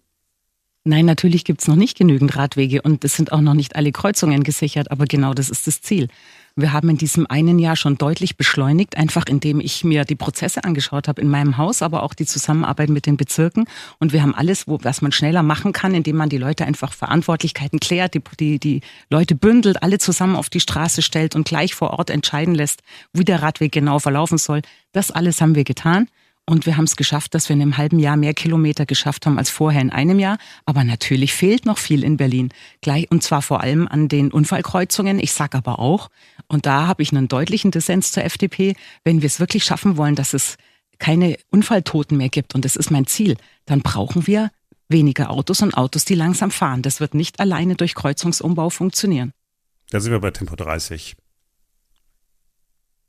Nein, 0.85 1.05
natürlich 1.05 1.45
gibt's 1.45 1.69
noch 1.69 1.77
nicht 1.77 1.99
genügend 1.99 2.37
Radwege 2.37 2.83
und 2.83 3.05
es 3.05 3.17
sind 3.17 3.33
auch 3.33 3.41
noch 3.41 3.55
nicht 3.55 3.77
alle 3.77 3.93
Kreuzungen 3.93 4.43
gesichert, 4.43 4.91
aber 4.91 5.05
genau 5.05 5.35
das 5.35 5.51
ist 5.51 5.67
das 5.67 5.81
Ziel. 5.81 6.09
Wir 6.55 6.73
haben 6.73 6.91
in 6.91 6.99
diesem 6.99 7.27
einen 7.27 7.59
Jahr 7.59 7.77
schon 7.77 7.97
deutlich 7.97 8.37
beschleunigt, 8.37 8.97
einfach 8.99 9.25
indem 9.27 9.61
ich 9.61 9.85
mir 9.85 10.05
die 10.05 10.17
Prozesse 10.17 10.65
angeschaut 10.65 11.09
habe 11.09 11.23
in 11.23 11.29
meinem 11.29 11.57
Haus, 11.57 11.81
aber 11.81 12.03
auch 12.03 12.13
die 12.13 12.27
Zusammenarbeit 12.27 12.91
mit 12.91 13.07
den 13.07 13.17
Bezirken. 13.17 13.65
Und 13.99 14.13
wir 14.13 14.23
haben 14.23 14.35
alles, 14.35 14.69
wo, 14.69 14.79
was 14.83 15.01
man 15.01 15.13
schneller 15.13 15.43
machen 15.43 15.73
kann, 15.73 15.95
indem 15.95 16.17
man 16.17 16.29
die 16.29 16.37
Leute 16.37 16.67
einfach 16.67 16.93
Verantwortlichkeiten 16.93 17.81
klärt, 17.81 18.15
die, 18.15 18.23
die, 18.39 18.59
die 18.59 18.81
Leute 19.09 19.35
bündelt, 19.35 19.83
alle 19.83 19.99
zusammen 19.99 20.37
auf 20.37 20.51
die 20.51 20.61
Straße 20.61 21.01
stellt 21.01 21.35
und 21.35 21.47
gleich 21.47 21.75
vor 21.75 21.91
Ort 21.99 22.11
entscheiden 22.11 22.55
lässt, 22.55 22.83
wie 23.13 23.25
der 23.25 23.43
Radweg 23.43 23.73
genau 23.73 23.99
verlaufen 23.99 24.37
soll. 24.37 24.61
Das 24.93 25.11
alles 25.11 25.41
haben 25.41 25.55
wir 25.55 25.65
getan. 25.65 26.09
Und 26.45 26.67
wir 26.67 26.77
haben 26.77 26.85
es 26.85 26.97
geschafft, 26.97 27.35
dass 27.35 27.49
wir 27.49 27.55
in 27.55 27.63
einem 27.63 27.77
halben 27.77 28.01
Jahr 28.01 28.17
mehr 28.17 28.35
Kilometer 28.35 28.85
geschafft 28.85 29.27
haben 29.27 29.39
als 29.39 29.49
vorher 29.49 29.81
in 29.81 29.91
einem 29.91 30.19
Jahr. 30.19 30.39
Aber 30.67 30.83
natürlich 30.83 31.33
fehlt 31.33 31.67
noch 31.67 31.79
viel 31.79 32.03
in 32.03 32.17
Berlin. 32.17 32.49
Gleich, 32.81 33.09
und 33.11 33.23
zwar 33.23 33.43
vor 33.43 33.61
allem 33.61 33.87
an 33.87 34.09
den 34.09 34.33
Unfallkreuzungen. 34.33 35.21
Ich 35.21 35.33
sage 35.33 35.57
aber 35.57 35.79
auch, 35.79 36.09
und 36.49 36.67
da 36.67 36.89
habe 36.89 37.03
ich 37.03 37.13
einen 37.13 37.29
deutlichen 37.29 37.71
Dissens 37.71 38.11
zur 38.11 38.25
FDP, 38.25 38.75
wenn 39.05 39.23
wir 39.23 39.27
es 39.27 39.39
wirklich 39.39 39.65
schaffen 39.65 39.97
wollen, 39.97 40.17
dass 40.17 40.35
es 40.35 40.57
keine 40.99 41.37
Unfalltoten 41.51 42.17
mehr 42.17 42.29
gibt, 42.29 42.55
und 42.55 42.65
das 42.65 42.77
ist 42.77 42.91
mein 42.91 43.07
Ziel, 43.07 43.37
dann 43.65 43.81
brauchen 43.81 44.27
wir 44.27 44.51
weniger 44.89 45.31
Autos 45.31 45.63
und 45.63 45.75
Autos, 45.75 46.05
die 46.05 46.15
langsam 46.15 46.51
fahren. 46.51 46.83
Das 46.83 47.01
wird 47.01 47.15
nicht 47.15 47.41
alleine 47.41 47.77
durch 47.77 47.95
Kreuzungsumbau 47.95 48.71
funktionieren. 48.71 49.33
Da 49.91 50.01
sind 50.01 50.13
wir 50.13 50.21
bei 50.21 50.31
Tempo 50.31 50.55
30. 50.55 51.17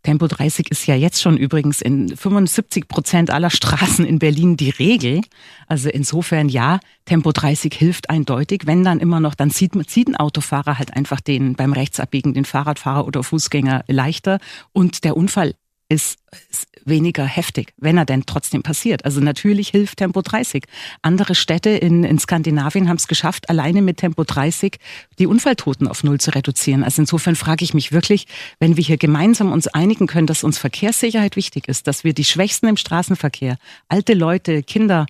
Tempo 0.03 0.27
30 0.27 0.69
ist 0.69 0.85
ja 0.85 0.95
jetzt 0.95 1.21
schon 1.21 1.37
übrigens 1.37 1.81
in 1.81 2.15
75 2.15 2.89
Prozent 2.89 3.31
aller 3.31 3.49
Straßen 3.49 4.05
in 4.05 4.19
Berlin 4.19 4.57
die 4.57 4.69
Regel. 4.69 5.21
Also 5.67 5.89
insofern 5.89 6.49
ja, 6.49 6.79
Tempo 7.05 7.31
30 7.31 7.73
hilft 7.73 8.09
eindeutig. 8.09 8.63
Wenn 8.65 8.83
dann 8.83 8.99
immer 8.99 9.21
noch, 9.21 9.33
dann 9.33 9.49
sieht, 9.49 9.71
sieht 9.89 10.09
ein 10.09 10.17
Autofahrer 10.17 10.77
halt 10.77 10.93
einfach 10.93 11.21
den 11.21 11.55
beim 11.55 11.71
Rechtsabbiegen 11.71 12.33
den 12.33 12.43
Fahrradfahrer 12.43 13.07
oder 13.07 13.23
Fußgänger 13.23 13.85
leichter 13.87 14.39
und 14.73 15.05
der 15.05 15.15
Unfall 15.15 15.55
ist, 15.93 16.17
ist 16.49 16.67
weniger 16.85 17.23
heftig, 17.23 17.73
wenn 17.77 17.97
er 17.97 18.05
denn 18.05 18.25
trotzdem 18.25 18.63
passiert. 18.63 19.05
Also 19.05 19.21
natürlich 19.21 19.69
hilft 19.69 19.99
Tempo 19.99 20.21
30. 20.21 20.65
Andere 21.01 21.35
Städte 21.35 21.69
in, 21.69 22.03
in 22.03 22.17
Skandinavien 22.17 22.89
haben 22.89 22.97
es 22.97 23.07
geschafft, 23.07 23.49
alleine 23.49 23.81
mit 23.81 23.97
Tempo 23.97 24.23
30 24.23 24.77
die 25.19 25.27
Unfalltoten 25.27 25.87
auf 25.87 26.03
Null 26.03 26.19
zu 26.19 26.31
reduzieren. 26.31 26.83
Also 26.83 27.03
insofern 27.03 27.35
frage 27.35 27.63
ich 27.63 27.73
mich 27.73 27.91
wirklich, 27.91 28.25
wenn 28.59 28.75
wir 28.75 28.83
hier 28.83 28.97
gemeinsam 28.97 29.51
uns 29.51 29.67
einigen 29.67 30.07
können, 30.07 30.27
dass 30.27 30.43
uns 30.43 30.57
Verkehrssicherheit 30.57 31.35
wichtig 31.35 31.67
ist, 31.67 31.87
dass 31.87 32.03
wir 32.03 32.13
die 32.13 32.25
Schwächsten 32.25 32.67
im 32.67 32.77
Straßenverkehr, 32.77 33.57
alte 33.87 34.15
Leute, 34.15 34.63
Kinder, 34.63 35.05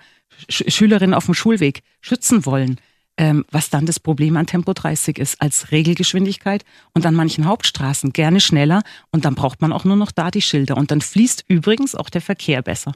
Sch 0.49 0.63
Schülerinnen 0.67 1.13
auf 1.13 1.25
dem 1.25 1.33
Schulweg 1.33 1.81
schützen 2.01 2.45
wollen, 2.45 2.79
ähm, 3.17 3.45
was 3.51 3.69
dann 3.69 3.85
das 3.85 3.99
Problem 3.99 4.37
an 4.37 4.47
Tempo 4.47 4.73
30 4.73 5.17
ist, 5.19 5.41
als 5.41 5.71
Regelgeschwindigkeit 5.71 6.63
und 6.93 7.05
an 7.05 7.15
manchen 7.15 7.45
Hauptstraßen 7.45 8.13
gerne 8.13 8.39
schneller 8.39 8.83
und 9.11 9.25
dann 9.25 9.35
braucht 9.35 9.61
man 9.61 9.71
auch 9.71 9.83
nur 9.83 9.95
noch 9.95 10.11
da 10.11 10.31
die 10.31 10.41
Schilder 10.41 10.77
und 10.77 10.91
dann 10.91 11.01
fließt 11.01 11.45
übrigens 11.47 11.95
auch 11.95 12.09
der 12.09 12.21
Verkehr 12.21 12.61
besser. 12.61 12.93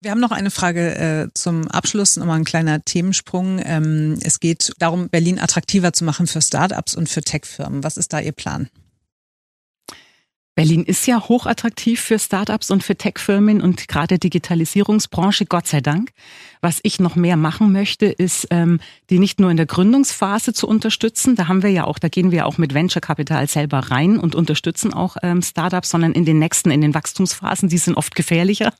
Wir 0.00 0.12
haben 0.12 0.20
noch 0.20 0.30
eine 0.30 0.52
Frage 0.52 0.94
äh, 0.94 1.28
zum 1.34 1.66
Abschluss, 1.68 2.16
nochmal 2.16 2.38
ein 2.38 2.44
kleiner 2.44 2.84
Themensprung. 2.84 3.60
Ähm, 3.64 4.16
es 4.22 4.38
geht 4.38 4.72
darum, 4.78 5.08
Berlin 5.08 5.40
attraktiver 5.40 5.92
zu 5.92 6.04
machen 6.04 6.28
für 6.28 6.40
Startups 6.40 6.94
und 6.94 7.08
für 7.08 7.20
Tech-Firmen. 7.20 7.82
Was 7.82 7.96
ist 7.96 8.12
da 8.12 8.20
Ihr 8.20 8.32
Plan? 8.32 8.68
Berlin 10.58 10.82
ist 10.82 11.06
ja 11.06 11.28
hochattraktiv 11.28 12.00
für 12.00 12.18
Startups 12.18 12.72
und 12.72 12.82
für 12.82 12.96
Tech-Firmen 12.96 13.60
und 13.60 13.86
gerade 13.86 14.18
Digitalisierungsbranche, 14.18 15.46
Gott 15.46 15.68
sei 15.68 15.80
Dank. 15.80 16.10
Was 16.60 16.80
ich 16.82 16.98
noch 16.98 17.14
mehr 17.14 17.36
machen 17.36 17.70
möchte, 17.70 18.06
ist, 18.06 18.48
ähm, 18.50 18.80
die 19.08 19.20
nicht 19.20 19.38
nur 19.38 19.52
in 19.52 19.56
der 19.56 19.66
Gründungsphase 19.66 20.52
zu 20.52 20.66
unterstützen. 20.66 21.36
Da 21.36 21.46
haben 21.46 21.62
wir 21.62 21.70
ja 21.70 21.84
auch, 21.84 22.00
da 22.00 22.08
gehen 22.08 22.32
wir 22.32 22.44
auch 22.44 22.58
mit 22.58 22.74
Venture 22.74 23.00
Capital 23.00 23.46
selber 23.46 23.78
rein 23.78 24.18
und 24.18 24.34
unterstützen 24.34 24.92
auch 24.92 25.16
ähm, 25.22 25.42
Startups, 25.42 25.90
sondern 25.90 26.10
in 26.10 26.24
den 26.24 26.40
nächsten, 26.40 26.72
in 26.72 26.80
den 26.80 26.92
Wachstumsphasen, 26.92 27.68
die 27.68 27.78
sind 27.78 27.96
oft 27.96 28.16
gefährlicher. 28.16 28.72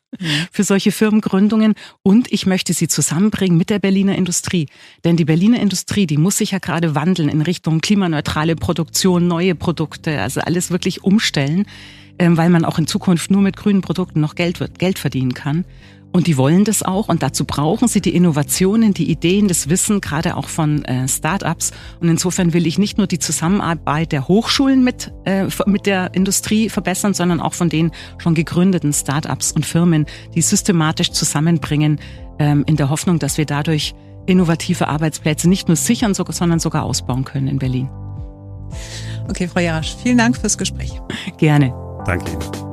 Für 0.53 0.65
solche 0.65 0.93
Firmengründungen. 0.93 1.75
Und 2.03 2.33
ich 2.33 2.47
möchte 2.47 2.73
sie 2.73 2.89
zusammenbringen 2.89 3.59
mit 3.59 3.71
der 3.71 3.79
Berliner 3.79 4.17
Industrie. 4.17 4.67
Denn 5.05 5.17
die 5.17 5.25
Berliner 5.25 5.61
Industrie, 5.61 6.07
die 6.07 6.17
muss 6.17 6.39
sich 6.39 6.53
ja 6.53 6.59
gerade 6.59 6.95
wandeln 6.95 7.29
in 7.29 7.43
Richtung 7.43 7.81
klimaneutrale 7.81 8.57
Produktion, 8.57 9.27
neue 9.27 9.55
Produkte, 9.55 10.21
also 10.21 10.41
alles 10.41 10.71
wirklich 10.71 11.05
umstellen 11.05 11.67
ähm, 12.19 12.37
weil 12.37 12.51
man 12.51 12.65
auch 12.65 12.79
in 12.79 12.87
Zukunft 12.87 13.31
nur 13.31 13.43
mit 13.43 13.57
grünen 13.57 13.81
Produkten 13.81 14.21
noch 14.21 14.35
Geld, 14.35 14.79
Geld 14.79 14.99
verdienen 14.99 15.35
kann. 15.35 15.65
Und 16.13 16.27
die 16.27 16.37
wollen 16.37 16.65
das 16.65 16.83
auch 16.83 17.09
und 17.09 17.23
dazu 17.23 17.45
brauchen 17.45 17.87
sie 17.87 18.01
die 18.01 18.15
Innovationen, 18.15 18.95
die 18.95 19.11
Ideen, 19.11 19.47
das 19.47 19.69
Wissen, 19.69 20.01
gerade 20.01 20.37
auch 20.37 20.49
von 20.49 20.85
äh, 20.85 21.07
Start-ups. 21.07 21.73
Und 22.01 22.09
insofern 22.09 22.55
will 22.55 22.67
ich 22.67 22.79
nicht 22.79 22.97
nur 22.97 23.07
die 23.07 23.19
Zusammenarbeit 23.19 24.13
der 24.13 24.27
Hochschulen 24.27 24.83
mit, 24.83 25.13
äh, 25.27 25.47
mit 25.67 25.87
der 25.87 26.15
Industrie 26.15 26.71
verbessern, 26.71 27.13
sondern 27.13 27.41
auch 27.41 27.55
von 27.55 27.69
den 27.69 27.93
schon 28.17 28.35
gegründeten 28.35 28.93
Start-ups 28.93 29.53
und 29.53 29.67
Firmen, 29.67 30.07
die 30.35 30.43
systematisch 30.43 31.13
zusammenbringen, 31.13 32.01
ähm, 32.39 32.65
in 32.67 32.77
der 32.77 32.89
Hoffnung, 32.91 33.19
dass 33.19 33.37
wir 33.37 33.47
dadurch 33.47 33.95
innovative 34.27 34.89
Arbeitsplätze 34.89 35.49
nicht 35.49 35.69
nur 35.69 35.77
sichern, 35.77 36.15
sondern 36.15 36.59
sogar 36.59 36.85
ausbauen 36.85 37.25
können 37.25 37.49
in 37.49 37.59
Berlin. 37.59 37.89
Okay, 39.29 39.49
Frau 39.49 39.61
Jarasch, 39.61 39.97
vielen 40.03 40.19
Dank 40.19 40.37
fürs 40.37 40.57
Gespräch. 40.57 41.01
Gerne. 41.39 41.73
Danke 42.05 42.33
Ihnen. 42.33 42.68